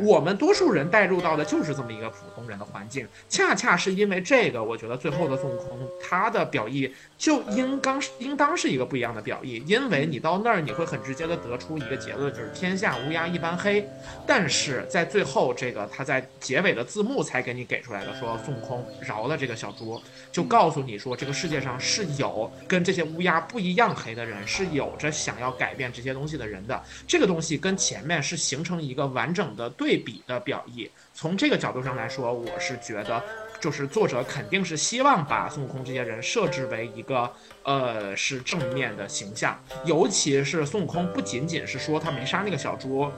[0.00, 13.84] 我们多数人带入到的就是这么一个普通人的环境，恰恰是因为这个，我觉得最后的孙悟空他的表意就应当应当是一个不一样的表意，因为你到那儿你会很直接的得出一个结论，就是天下乌鸦一般黑。
[14.24, 26.80] 但是在最后这个他在结尾的字幕才给你给出来的，说孙悟空饶了这个小猪，就告诉你说这个世界上是有跟这些乌鸦不一样黑的人，是有着想要改变这些东西的人的。
[27.04, 29.71] 这个东西跟前面是形成一个完整的。
[29.72, 33.22] 对比的表意，从这个角度上来说，我是觉得，
[33.60, 37.30] 就是作者肯定是希望把孙悟空这些人设置为一个，
[37.62, 39.58] 呃，是正面的形象。
[39.84, 43.10] 尤其是孙悟空不仅仅是说他没杀那个小猪，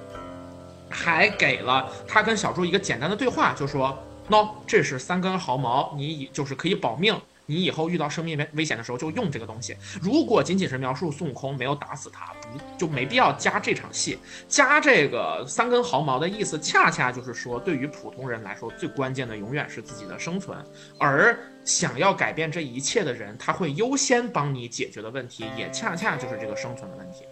[0.89, 3.97] 还给了他跟小猪一个简单的对话，就说
[4.29, 7.15] 喏，这是三根毫毛，你以就是可以保命。
[7.47, 9.77] 你以后遇到生命危危险的时候就用这个东西。
[10.01, 14.19] 如果仅仅是描述孙悟空没有打死他，不就没必要加这场戏，
[14.49, 20.57] 加这个三根毫毛的意思，恰恰就是说，对于普通人来说，最关键的永远是自己的生存，
[20.99, 27.25] 而想要改变这一切的人，他会优先帮你解决的问题，也恰恰就是这个生存的问题。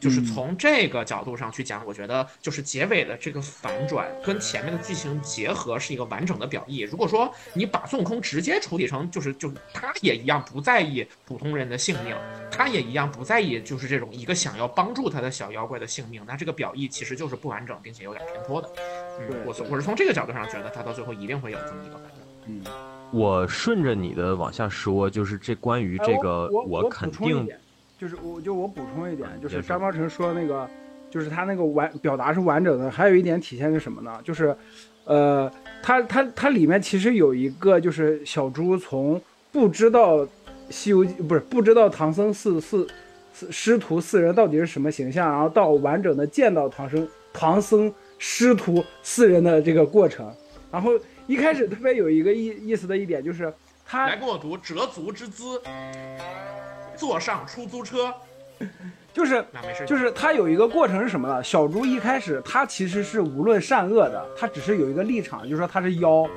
[0.00, 6.80] 就是从这个角度上去讲，我觉得就是结尾的这个反转跟前面的剧情结合是一个完整的表意。
[6.80, 12.16] 如果说你把孙悟空直接处理成就是就他也一样不在意普通人的性命，
[12.50, 18.70] 他也一样不在意就是这种一个想要帮助他的小妖怪的性命，那这个表意其实就是不完整并且有点偏颇的。
[19.20, 22.16] 嗯，我我是从这个角度上觉得他到最后一定会有这么一个反转。
[22.46, 22.62] 嗯，
[23.12, 27.46] 我顺着你的往下说，就是这关于这个我肯定。
[28.00, 30.66] 就是我就我补充一点，就是张邦成说那个，
[31.10, 32.90] 就是他那个完表达是完整的。
[32.90, 34.18] 还有一点体现是什么呢？
[34.24, 34.56] 就是，
[35.04, 39.20] 呃，他他他里面其实有一个，就是小猪从
[39.52, 40.26] 不知道
[40.70, 42.88] 西游记不是不知道唐僧四四
[43.50, 50.32] 师徒四人到底是什么形象，然后到完整的见到唐僧唐僧师徒四人的这个过程。
[50.72, 50.92] 然后
[51.26, 53.52] 一开始特别有一个意意思的一点就是
[53.84, 55.60] 他来跟我读折足之姿。
[57.00, 58.12] 坐上出租车，
[59.10, 59.42] 就是
[59.86, 61.42] 就是他有一个过程是什么呢？
[61.42, 66.28] 小猪一开始他其实是无论善恶的，他只是有一个立场，就是说他是妖，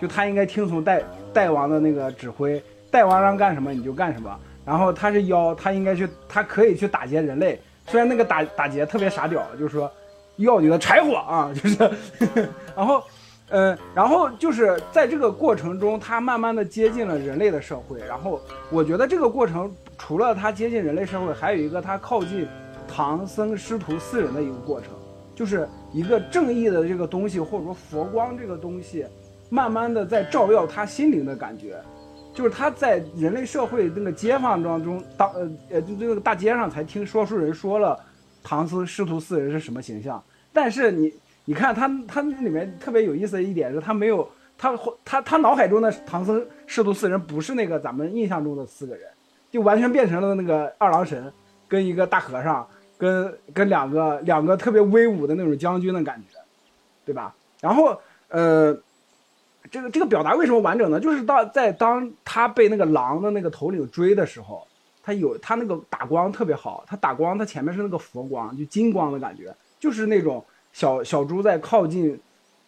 [0.00, 1.02] 就他应该听从代
[1.32, 2.62] 代王的那个指挥，
[2.92, 4.38] 代王让干什么你就干什么。
[4.64, 7.60] 然后他是妖，他应该去，他可以去打劫人类。
[7.88, 9.90] 虽然那个打打劫特别傻屌，就是说
[10.36, 11.76] 要你的柴火啊，就是，
[12.76, 13.02] 然后。
[13.56, 18.00] 嗯，然后就是在这个过程中，他慢慢的接近了人类的社会。
[18.00, 22.48] 然后我觉得这个过程除了他接近人类社会，还有一个他靠近
[22.88, 24.90] 唐僧师徒四人的一个过程，
[25.36, 29.06] 就是一个正义的这个东西，或者说佛光这个东西，
[29.50, 31.80] 慢慢的在照耀他心灵的感觉。
[32.34, 37.96] 就是他在人类社会那个街坊当中，当呃呃就这个大街上才听说书人说了
[38.42, 40.20] 唐僧师徒四人是什么形象，
[40.52, 41.14] 但是你。
[41.46, 44.26] 你看他，他那里面特别有意思的一点是，他没有
[44.56, 44.74] 他
[45.04, 49.06] 他他脑海中的唐僧师徒四人不是那个咱们印象中的四个人，
[49.50, 51.30] 就完全变成了那个二郎神
[51.68, 52.66] 跟一个大和尚，
[52.96, 56.38] 跟跟两个两个特别威武的那种将军的感觉，
[57.04, 57.34] 对吧？
[57.60, 57.94] 然后
[58.28, 58.74] 呃，
[59.70, 60.98] 这个这个表达为什么完整呢？
[60.98, 64.66] 就是到在当他被那个狼的那个头领追的时候，
[65.02, 70.42] 他有他那个打光特别好，他打光他前面是那个佛光，就金光的感觉，就是那种。
[70.74, 72.18] 小小猪在靠近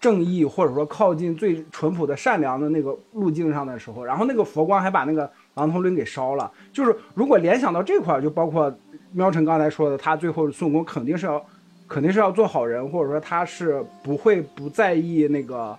[0.01, 6.51] 正义，或者说靠近最淳朴的善良的那个路径上的时候，然后那个佛光还把那个狼头岭给烧了。
[6.73, 8.73] 就是如果联想到这块，就包括
[9.11, 11.45] 喵晨刚才说的，他最后孙悟空肯定是要，
[11.89, 15.77] 肯定是要做好人，或者说他是不会不在意那个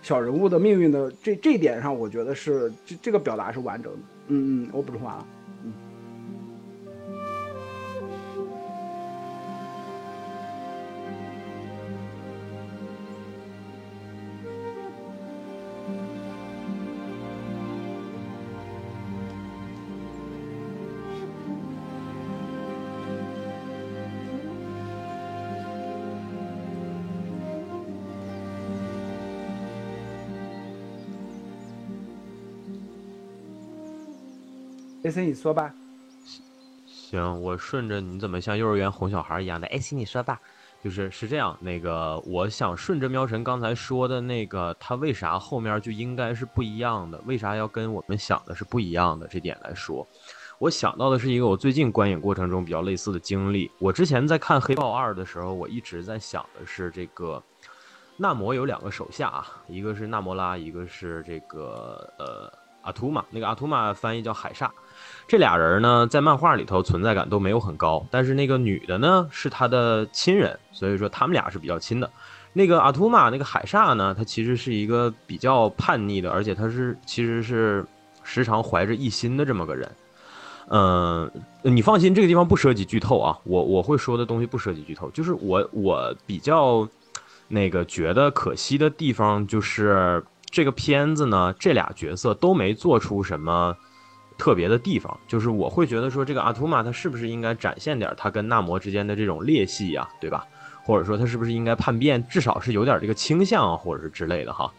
[0.00, 1.10] 小人物的命运的。
[1.22, 3.98] 这这点上，我觉得是这这个表达是完整的。
[4.28, 5.26] 嗯嗯，我补充完了。
[35.04, 35.70] A C，你说吧。
[36.86, 40.40] 行，我顺着你怎么像幼儿园哄小孩一样的？A C，你说吧。
[40.82, 47.20] 就是是这样，那个我想顺着喵神刚才说的那个，他为啥后面就应该是不一样的？
[47.26, 49.26] 为啥要跟我们想的是不一样的？
[49.26, 50.06] 这点来说，
[50.58, 53.70] 我想到的是一个我最近观影过程中比较类似的经历。
[53.78, 57.42] 我之前在看《黑豹二》的时候，我一直在想的是这个，
[58.16, 62.52] 纳摩有两个手下啊，一个是纳摩拉，一个是这个呃
[62.82, 63.24] 阿图玛。
[63.30, 64.70] 那个阿图玛翻译叫海煞。
[65.26, 72.10] 这俩人呢，在漫画里头存在感都没有很高，但是那个女的呢是他的亲人，所以说他们俩是比较亲的。
[72.52, 77.84] 那个阿图玛，那个海煞呢，他其实是一个比较叛逆的，而且他是其实是
[78.22, 79.90] 时常怀着异心的这么个人。
[80.68, 81.30] 嗯，
[81.62, 86.86] 你放心，这个地方不涉及剧透啊，我我会说的东西不涉及剧透，就是我我比较
[87.48, 93.74] 那个觉得可惜的地方就是这个片子呢，这俩角色都没做出什么。
[94.36, 100.46] 特别的地方，就是我会觉得说，这个阿图玛他是不是应该展现点他跟纳摩之间的这种裂隙呀，对吧？
[100.84, 104.70] 或者说他是不是应该叛变，至少是有点这个倾向啊，或者是之类的哈。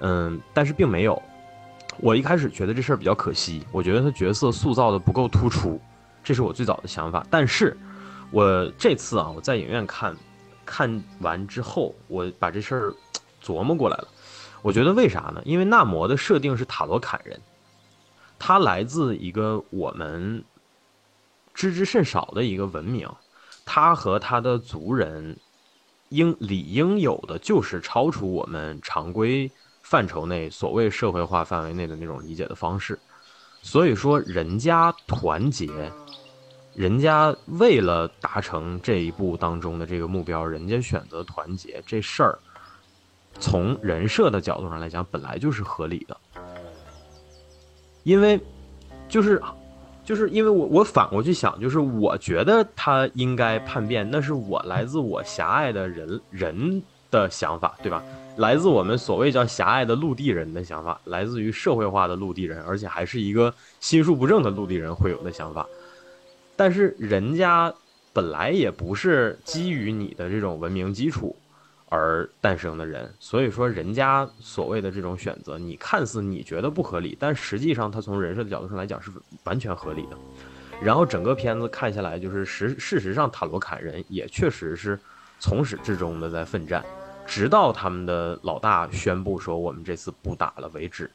[0.00, 1.20] 嗯，但是并没有。
[1.98, 5.80] 我一开始觉得这事儿比较可惜，我觉得他角色塑造的不够突出，
[6.22, 7.26] 这是我最早的想法。
[7.30, 7.76] 但是，
[8.30, 10.16] 我这次啊，我在影院看，
[10.64, 12.94] 看完之后，我把这事儿
[13.42, 14.08] 琢磨过来了。
[14.62, 15.40] 我觉得为啥呢？
[15.44, 17.38] 因为纳摩的设定是塔罗坎人。
[18.40, 20.42] 他来自一个我们
[21.52, 23.06] 知之甚少的一个文明，
[23.66, 25.36] 他和他的族人
[26.08, 29.48] 应理应有的就是超出我们常规
[29.82, 32.98] 范畴内所谓社会化范围内的那种理解的方式。
[33.62, 35.92] 所以说，人家团结，
[36.74, 42.38] 人家为了达成这一步当中的这个目标，人家选择团结这事儿，
[43.38, 46.16] 从人设的角度上来讲，本来就是合理的。
[48.02, 48.40] 因为，
[49.08, 49.40] 就是，
[50.04, 58.02] 就是因为我我反过去想，就是我觉得他应该叛变，那是我来自我狭隘的人人的想法，对吧？
[58.36, 65.66] 来自我们所谓叫狭隘的陆地人的想法，来自于社会化的陆地人，而且还是一个心术不正的陆地人会有的想法。
[66.56, 67.72] 但是人家
[68.12, 71.36] 本来也不是基于你的这种文明基础。
[71.90, 79.10] 而诞生的人，所以说人家所谓的这种选择，你看似你觉得不合理，但实际上他从人设的角度上来讲是
[79.44, 80.16] 完全合理的。
[80.80, 84.98] 然后整个片子看下来，就是实事实上塔罗坎人也确实是
[85.40, 86.82] 从始至终的在奋战，
[87.26, 91.10] 直到他们的老大宣布说我们这次不打了为止。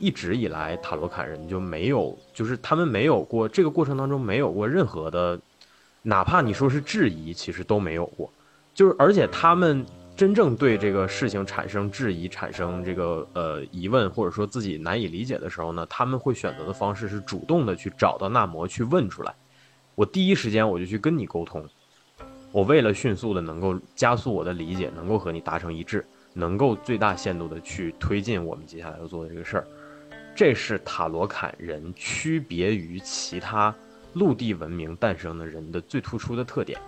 [0.00, 5.40] 一直以来塔罗坎人就没有，就是他们没有过这个过程当中没有过任何的，
[6.02, 8.28] 哪怕你说是质疑，其实都没有过。
[8.80, 9.84] 就是，而且他们
[10.16, 19.34] 真正对这个事情产生质疑、产生这个呃疑问，或者说自己难以理解的时候呢，他们会选择的方式是主动的去找到纳摩去问出来。
[19.96, 21.62] 我第一时间我就去跟你沟通，
[22.52, 26.02] 我为了迅速的能够加速我的理解，能够和你达成一致，
[26.32, 29.66] 能够最大限度的去推进我们接下来要做的这个事儿。
[30.34, 33.74] 这是塔罗坎人区别于其他
[34.14, 36.80] 陆地文明诞生的人的最突出的特点。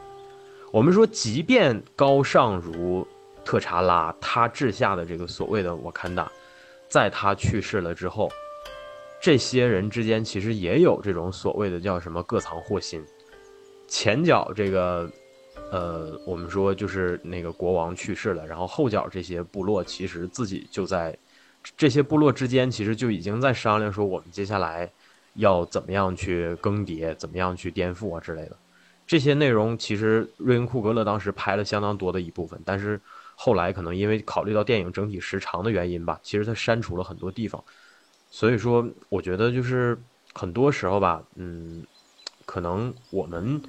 [0.73, 3.07] 我们说，即便高尚如
[3.45, 6.33] 特查拉，他治下的这个所谓的瓦坎达，
[6.89, 8.33] 在他去世了之后，
[9.21, 13.05] 这些人之间其实也有这种所谓的叫什么各藏祸心。
[13.87, 15.07] 前脚这个，
[15.71, 21.15] 呃，我们说就是那个国王去世了，然后后脚这些部落其实自己就在
[21.77, 24.91] 这些部落之间，其实就已经在商量说，我们接下来
[25.35, 28.57] 要怎么样去更迭，怎么样去颠覆啊之类的。
[29.13, 32.99] 这些内容其实瑞恩·库格勒当时拍了相当多的一部分，但是
[33.35, 37.63] 后来可能因为考虑到电影整体时长的原因吧，其实他删除了很多地方。
[38.31, 39.99] 所以说，我觉得就是
[40.33, 41.85] 很多时候吧，嗯，
[42.47, 43.61] 可能我们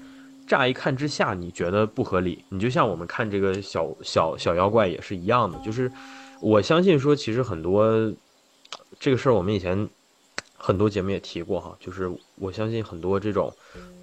[0.47, 5.91] 乍一看之下你觉得不合理，你就像我们看这个小小小妖怪也是一样的，就是
[6.39, 8.13] 我相信说，其实很多
[8.97, 9.89] 这个事儿我们以前。
[10.55, 13.53] 很多节目也提过哈，就是我相信很多这种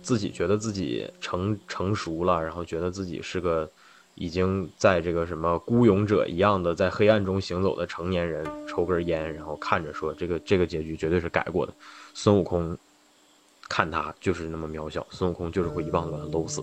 [0.02, 3.70] 自己觉得自己成成熟了，然后觉得自己是个
[4.14, 11.72] 已经在这个什么孤勇者一样的在黑暗中行走的成年人，抽根烟，然后看着说这个这个结局绝对是改过的。
[12.14, 12.76] 孙悟空
[13.68, 16.62] 看他就是那么渺小，孙悟空就是会一棒子把他搂死。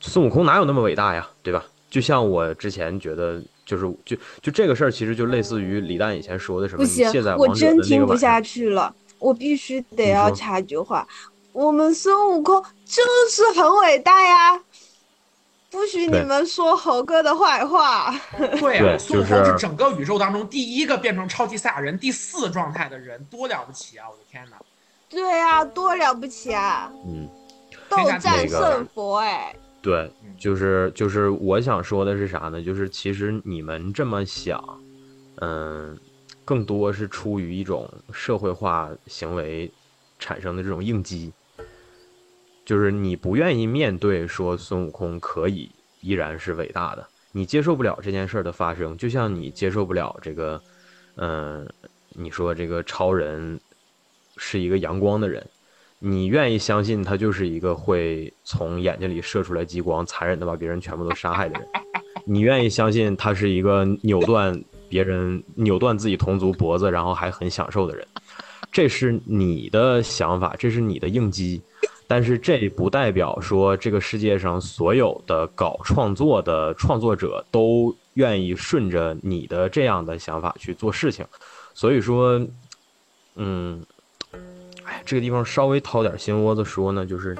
[0.00, 1.64] 孙悟空哪有那么伟大呀，对吧？
[1.88, 3.42] 就像我之前觉得。
[3.66, 6.84] 就是就就这个事儿，其实就类似于李诞以前说的什么？
[6.84, 7.06] 不行，
[7.38, 11.08] 我真听不下去了，我必须得要插句话：
[11.54, 13.00] 我们孙悟空就
[13.30, 14.60] 是很伟大呀，
[15.70, 18.12] 不许你们说猴哥的坏话。
[18.58, 24.10] 对啊，孙悟空是整个宇宙当中第一个变成超级赛亚人第四状态的人，多了不起啊！
[24.10, 24.56] 我的天哪！
[25.08, 26.90] 对啊，多了不起啊！
[27.06, 27.28] 嗯，
[27.88, 29.54] 斗战胜佛哎。
[29.80, 32.60] 对，就是就是我想说的是啥呢？
[32.60, 34.60] 就是其实你们这么想，
[35.40, 35.96] 嗯，
[36.44, 39.70] 更多是出于一种社会化行为
[40.18, 41.32] 产生的这种应激，
[42.64, 50.60] 就是你不愿意面对说孙悟空可以依然是伟大的，你接受不了这件事的发生，就像你接受不了这个，
[51.16, 51.68] 嗯，
[52.10, 53.60] 你说这个超人
[54.36, 55.44] 是一个阳光的人。
[56.00, 61.68] 你愿意相信他就是一个会从眼睛里射出来激光，残忍的把别人全部都杀害的人？
[62.26, 64.58] 你愿意相信他是一个扭断
[64.88, 68.06] 别人、扭断自己同族脖子，然后还很享受的人？
[68.74, 71.62] 这是你的想法，这是你的应激，
[72.08, 81.24] 但是这不代表说这个世界上所有的搞创作的创作者都愿意顺着你的这样的想法去做事情。
[81.72, 82.44] 所以说，
[83.36, 83.80] 嗯。
[84.86, 87.34] 哎，这个地方稍微掏点心窝子说呢，就是，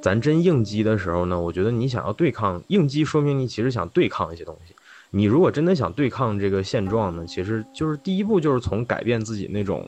[0.00, 4.74] 咱真应激的时候呢，我觉得你想要对抗应激，说明你其实想对抗一些东西。
[5.10, 9.86] 你如果真的想对抗这个现状呢，其实就是第一步就是从改变自己那种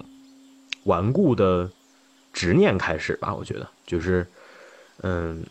[0.85, 1.68] 顽固的
[2.33, 3.35] 执念开始吧。
[3.35, 4.26] 我觉得就是，
[5.03, 5.45] 嗯，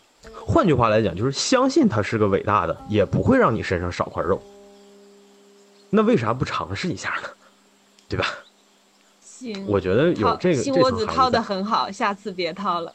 [0.44, 4.42] 换句话来讲，就是相信他是个伟大的，也不会让你身上少块肉。
[5.90, 7.28] 那为啥不尝试一下呢？
[8.08, 8.26] 对吧？
[9.66, 12.94] 我觉得有这个心窝子掏的很好，下次别掏了。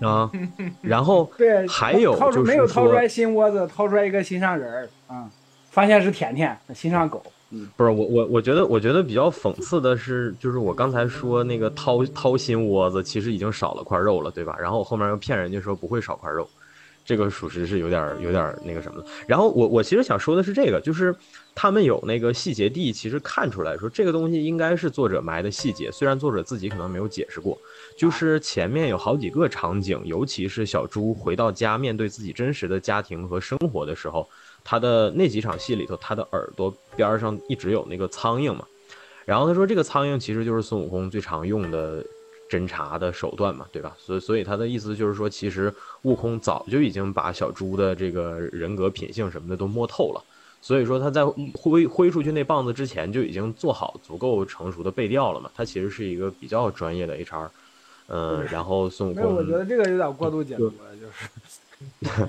[0.00, 0.30] 啊，
[0.80, 5.28] 然后对，还有就是没有掏出来心窝子，掏出来一个心上人儿啊，
[5.70, 7.22] 发现是甜甜心上狗。
[7.76, 14.56] 不是我我我觉得我觉得比较讽刺的是，就是我刚才说那个掏掏心窝子，其实已经少了块肉了，对吧？
[14.58, 16.48] 然后我后面又骗人家说不会少块肉，
[17.04, 19.06] 这个属实是有点有点那个什么的。
[19.26, 21.14] 然后我我其实想说的是这个，就是。
[21.54, 27.58] 他们有那个细节地，其实看出来说这个东西应该是作者埋的细节，虽然作者自己可能没有解释过。
[27.94, 34.26] 就是前面有好几个场景，尤其是小猪回到家面对自己真实的家庭和生活的时候，
[34.64, 38.66] 他的那几场戏里头，他的耳朵边上一直有那个苍蝇嘛。
[39.24, 42.04] 然后他说这个苍蝇其实就是孙悟空最常用的
[42.50, 43.96] 侦查的手段嘛，对吧？
[43.98, 50.22] 所以所以他的意思就是说，其实悟空早就已经把小猪的这个人格品性什么的都摸透了。
[50.60, 55.50] 所以说他在挥挥出去那棒子之前就已经做好足够成熟的背调了嘛？
[55.56, 57.48] 他其实是一个比较专业的 HR，
[58.08, 62.28] 嗯，然后孙悟空，我觉得这个有点过度解读了，就是，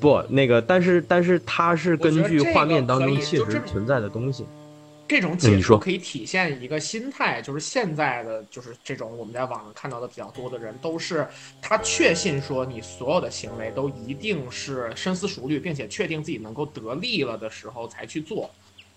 [0.00, 4.46] 不那个，但是但是它是根据画面当中确实存在的东西。
[5.06, 11.26] 这种解说可以体现一个心态，就是现在的就是这种我们在网上看到的比较多的人，都是
[11.60, 18.48] 他确信说你所有的行为都一定是深思熟虑，并且确定自己能够得利了的时候才去做。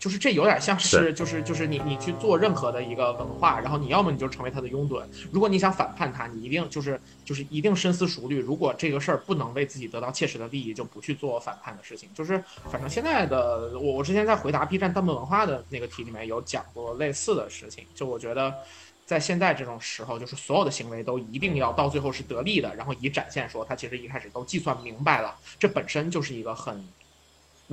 [0.04, 5.02] 就是这有点像是，就是就是你你去做任何的一个文化，然后你要么你就成为他的拥趸，
[5.32, 8.38] 如果你想反叛他，你一定就是就是一定深思熟虑。
[8.38, 12.10] 如果这个事儿不能为自己得到切实的利益，就不去做反叛的事情。
[12.14, 17.86] 就是反正现在的我，我之前在回答 B 站弹幕文化的那个题里面有讲过类似的事情。
[17.96, 18.54] 就我觉得，
[19.06, 26.86] 在现在这种时候，就是所有的行为都一定要到最后是得利的，然后以展现说他其实一开始都计算明白了，这本身就是一个很。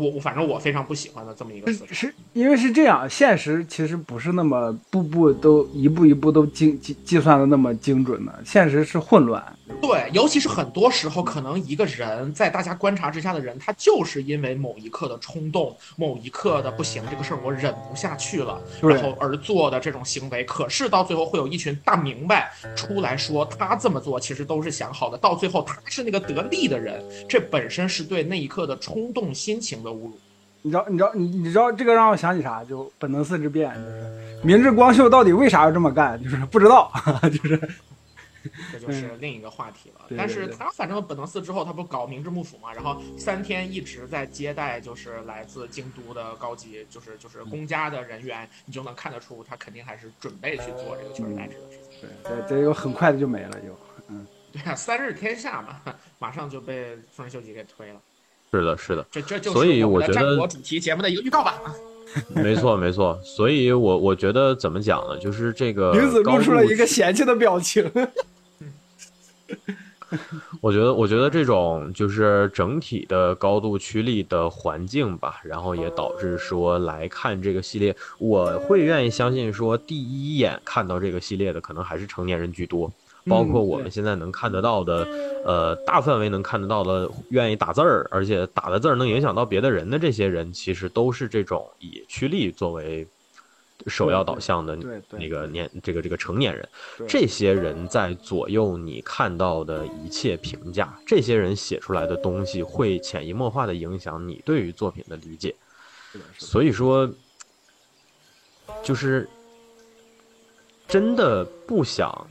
[0.01, 9.44] 我我反正我非常不喜欢的这么一个词是因为是这样，现实其实不是那么步步都一步一步都精计计算的那么精准的，现实是混乱。
[9.81, 20.45] 对，尤其是很多时候，可能一个人在大家观察之下的人，他就是因为某一刻的冲动，某一刻的不行，这个事儿我忍不下去了，然后而做的这种行为。
[20.45, 30.18] 可是到最后会有一群大明白出来说，他这么做其实都是想好的，到最后他是那个得利的人，这本身是对那一刻的冲动心情的侮辱。
[30.62, 32.62] 你知道，你知道，你你知道这个让我想起啥？
[32.62, 36.23] 就本能四之变，就是明智光秀到底为啥要这么干？
[36.23, 36.93] 就是不知道，
[37.23, 37.61] 就是。
[38.72, 40.07] 这就是另一个话题了。
[40.16, 52.09] 但是他反正本能寺之后，他不搞明治幕府嘛，然后三天一直在接待，就是来自京都的高级，就是就是公家的人员，你就能看得出他肯定还是准备去做这个取而代之的事情。
[52.22, 53.76] 对，这这又很快的就没了，就
[54.09, 54.26] 嗯。
[54.53, 55.80] 对啊，三日天下嘛，
[56.18, 58.01] 马上就被丰臣秀吉给推了。
[58.51, 61.62] 是的，是的，这这就是我们的战国主题节目的一个预告吧。
[62.34, 63.16] 没错，没错。
[63.22, 65.16] 所以我我觉得怎么讲呢？
[65.20, 67.88] 就是这个女子露出了一个嫌弃的表情。
[70.61, 82.90] 我觉得，我觉得这种就是整体的高度趋利的环境吧，然后也导致说来看这个系列，我会愿意相信说，第一眼看到这个系列的可能还是成年人居多。
[83.26, 85.06] 包括我们现在能看得到的，
[85.44, 93.06] 呃，大范围能看得到的，愿意打字儿，而且打的字儿能影响到别的人的这些人，其实都是这种以趋利作为
[93.87, 94.76] 首要导向的
[95.11, 96.68] 那个年这个这个成年人。
[97.09, 105.55] 这些人在左右你看到的一切评价，这些人写出来的东西会潜移默化的影响你对于作品的理解。
[106.39, 107.11] 所以说，
[108.83, 109.28] 就是
[110.89, 112.26] 真的不想。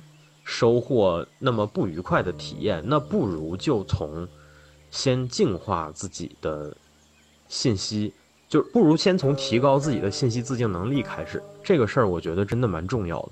[0.51, 4.27] 收获那么不愉快的体验，那不如就从
[4.89, 6.75] 先净化自己的
[7.47, 8.11] 信息，
[8.49, 11.41] 就不如先从提高自己的信息自净能力开始。
[11.63, 13.29] 这个事儿，我觉得真的蛮重要的。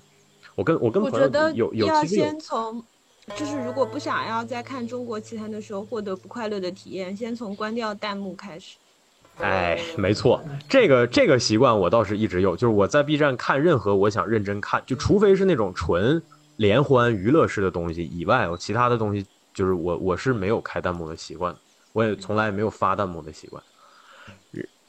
[0.55, 2.81] 我跟我跟朋友有有要先从，
[3.35, 8.77] 就是如果不想要在看中国奇谭的时候获得不快乐的体验，先从关掉弹幕开始。
[9.39, 16.21] 哎，没错，这个这个习惯我倒是一直有，就是我在 B 站看任何我想认真看，就除非是那种纯。
[16.57, 21.55] 联欢娱乐式的东西以外，我其他的东西就是我我是没有开弹幕的习惯，
[21.93, 23.61] 我也从来没有发弹幕的习惯。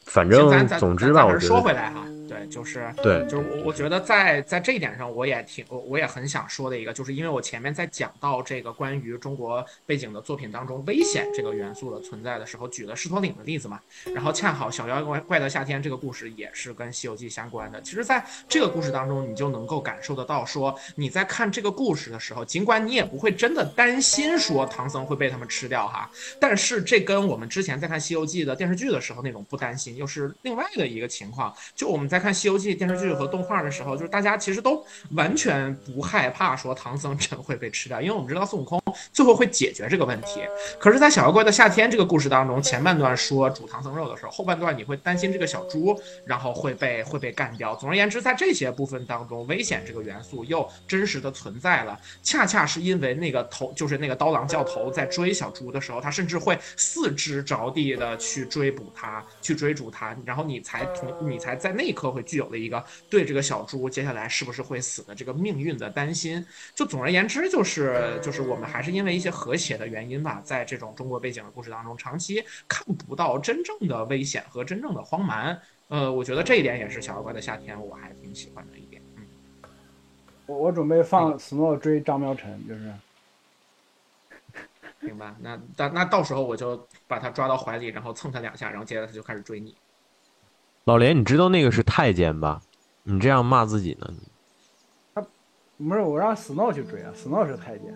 [0.09, 2.04] 反正总之吧，我觉得说回来哈。
[2.29, 13.81] 对，就是对，就是我我觉得在在这一点上，我也挺我我也很想说的一个，就是因为我前面在讲到这个关于中国背景的作品当中危险这个元素的存在的时候，举了狮驼岭的例子嘛，
[14.14, 17.81] 然后恰好小妖怪怪的夏天这个故事也是跟西游记相关的。
[17.81, 26.11] 其实，在这个故事当中，你就能够感受得到，说你在看这个故事的时候，尽管你也不会真的担心说唐僧会被他们吃掉哈，
[26.41, 31.55] 但是这跟我们之前在看西游记的电视剧的时候那种不担心又是另外的一个情况。
[31.74, 40.41] 就我们在在看《西游记》电视剧和动画的时候，就是大家其实都完全不害怕说唐僧真会被吃掉，因为我们知道孙悟空最后会解决这个问题。
[40.81, 47.77] 可是，在《小妖怪的夏天》这个故事当中，前半段说煮唐僧肉的时候，后半段你会担心这个小猪然后会被会被干掉。
[47.77, 51.97] 总而言之，在这些部分当中，危险这个元素又真实的存在了。
[52.25, 62.48] 恰恰是因为那个头，就是那个刀郎教头在追小猪的时候，他甚至会四肢着地的去追捕他，去追逐他，然后你才同你才在那一刻会具有。
[62.48, 66.42] 的一个对这个小猪接下来是不是会死的这个命运的担心，
[66.74, 75.61] 就总而言之就是就是我们还是因为一些和谐的原因吧，在这种中国背景的故事当中，长期看不到真正的危险和真正的荒蛮。
[75.88, 79.02] 呃，我觉得这一点也是小妖怪的夏天，我还挺喜欢的一点。
[79.16, 79.26] 嗯，
[80.46, 82.94] 我我准备放 Snow 追张苗晨，就是，
[85.04, 85.34] 明白？
[85.40, 89.74] 那那那到时候我就把他抓到怀里，然后蹭他两下，然后接着他就开始追你。
[90.89, 92.62] 老连，你知道那个是太监吧？
[93.03, 94.09] 你这样骂自己呢？
[95.14, 95.20] 他
[95.76, 97.95] 不是我让 Snow 去追啊，Snow 是太监。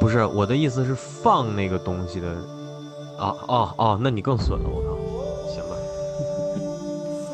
[0.00, 2.28] 不是我的意思是放那个东西的。
[3.18, 4.96] 啊哦哦，那你更损了，我靠。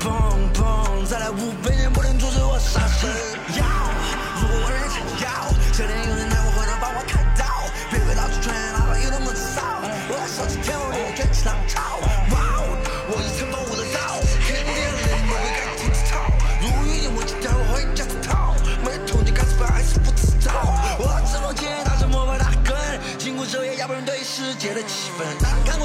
[0.00, 2.13] 砰砰，再来五百年不能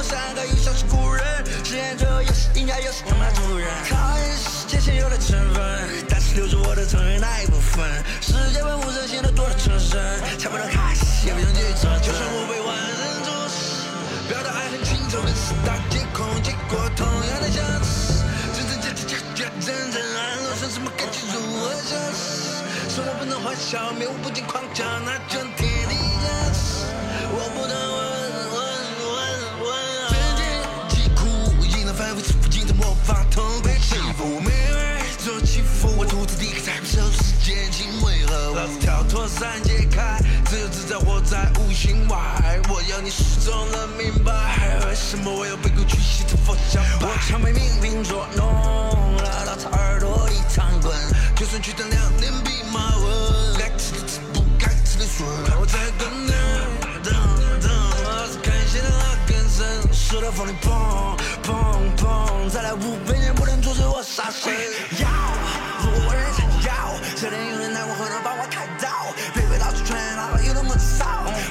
[0.01, 1.23] 山河又像是故人，
[1.63, 3.67] 十年最后又是赢家，又是他妈主人。
[3.89, 7.85] 讨厌世界现有的成分，但是留住我的成员那一部分。
[8.21, 9.99] 世间万物人心都多纯真，
[10.37, 11.99] 才不能看戏，也不用记者。
[11.99, 13.85] 就算我被万人注视，
[14.29, 16.25] 表达爱恨情仇更是大镜空。
[16.41, 18.23] 结果同样的相似，
[18.55, 22.95] 真真假假假假真真，暗流涌什么感情如何消失？
[22.95, 25.58] 生活不能怀旧，面目不进框架，那真。
[39.29, 42.17] 子跳脱伞解开，自由自在活在无形外。
[42.69, 44.33] 我要你始终能明白，
[44.87, 47.07] 为什么我要被过去系统佛像拜？
[47.07, 50.91] 我常被命运捉弄，拉到他耳朵里躺滚，
[51.35, 55.23] 就算去等两年兵马文，该吃的吃，不该吃的吮。
[55.59, 56.33] 我在等等
[57.03, 57.13] 等
[57.61, 57.69] 等，
[58.03, 61.49] 我是看见的那根绳，射到风里砰砰
[61.97, 64.51] 砰，再来五百年不能阻止我杀神。
[64.99, 65.07] 要，
[65.83, 67.69] 如果我人想要，这点永远。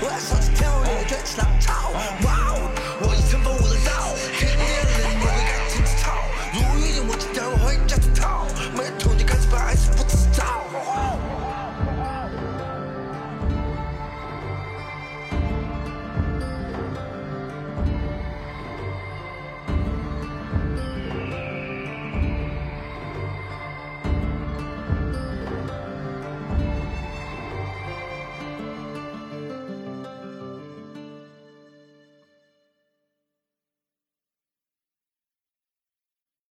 [0.01, 1.91] 我要上去跳，也卷起浪潮